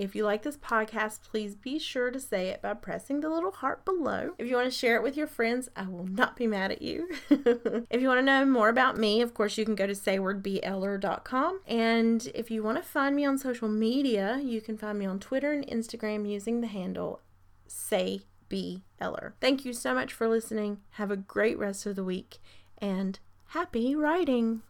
If 0.00 0.14
you 0.14 0.24
like 0.24 0.42
this 0.42 0.56
podcast, 0.56 1.20
please 1.30 1.54
be 1.54 1.78
sure 1.78 2.10
to 2.10 2.18
say 2.18 2.48
it 2.48 2.62
by 2.62 2.72
pressing 2.72 3.20
the 3.20 3.28
little 3.28 3.50
heart 3.50 3.84
below. 3.84 4.30
If 4.38 4.48
you 4.48 4.56
want 4.56 4.72
to 4.72 4.76
share 4.76 4.96
it 4.96 5.02
with 5.02 5.14
your 5.14 5.26
friends, 5.26 5.68
I 5.76 5.88
will 5.88 6.06
not 6.06 6.36
be 6.36 6.46
mad 6.46 6.72
at 6.72 6.80
you. 6.80 7.06
if 7.28 8.00
you 8.00 8.08
want 8.08 8.18
to 8.18 8.22
know 8.22 8.46
more 8.46 8.70
about 8.70 8.96
me, 8.96 9.20
of 9.20 9.34
course, 9.34 9.58
you 9.58 9.66
can 9.66 9.74
go 9.74 9.86
to 9.86 9.92
saywardbeller.com. 9.92 11.60
And 11.66 12.32
if 12.34 12.50
you 12.50 12.62
want 12.62 12.78
to 12.78 12.82
find 12.82 13.14
me 13.14 13.26
on 13.26 13.36
social 13.36 13.68
media, 13.68 14.40
you 14.42 14.62
can 14.62 14.78
find 14.78 14.98
me 14.98 15.04
on 15.04 15.20
Twitter 15.20 15.52
and 15.52 15.66
Instagram 15.66 16.26
using 16.26 16.62
the 16.62 16.68
handle 16.68 17.20
Say 17.66 18.22
B 18.48 18.84
Eller. 19.00 19.34
Thank 19.38 19.66
you 19.66 19.74
so 19.74 19.92
much 19.92 20.14
for 20.14 20.28
listening. 20.28 20.78
Have 20.92 21.10
a 21.10 21.16
great 21.16 21.58
rest 21.58 21.84
of 21.84 21.94
the 21.94 22.04
week 22.04 22.38
and 22.78 23.18
happy 23.48 23.94
writing. 23.94 24.62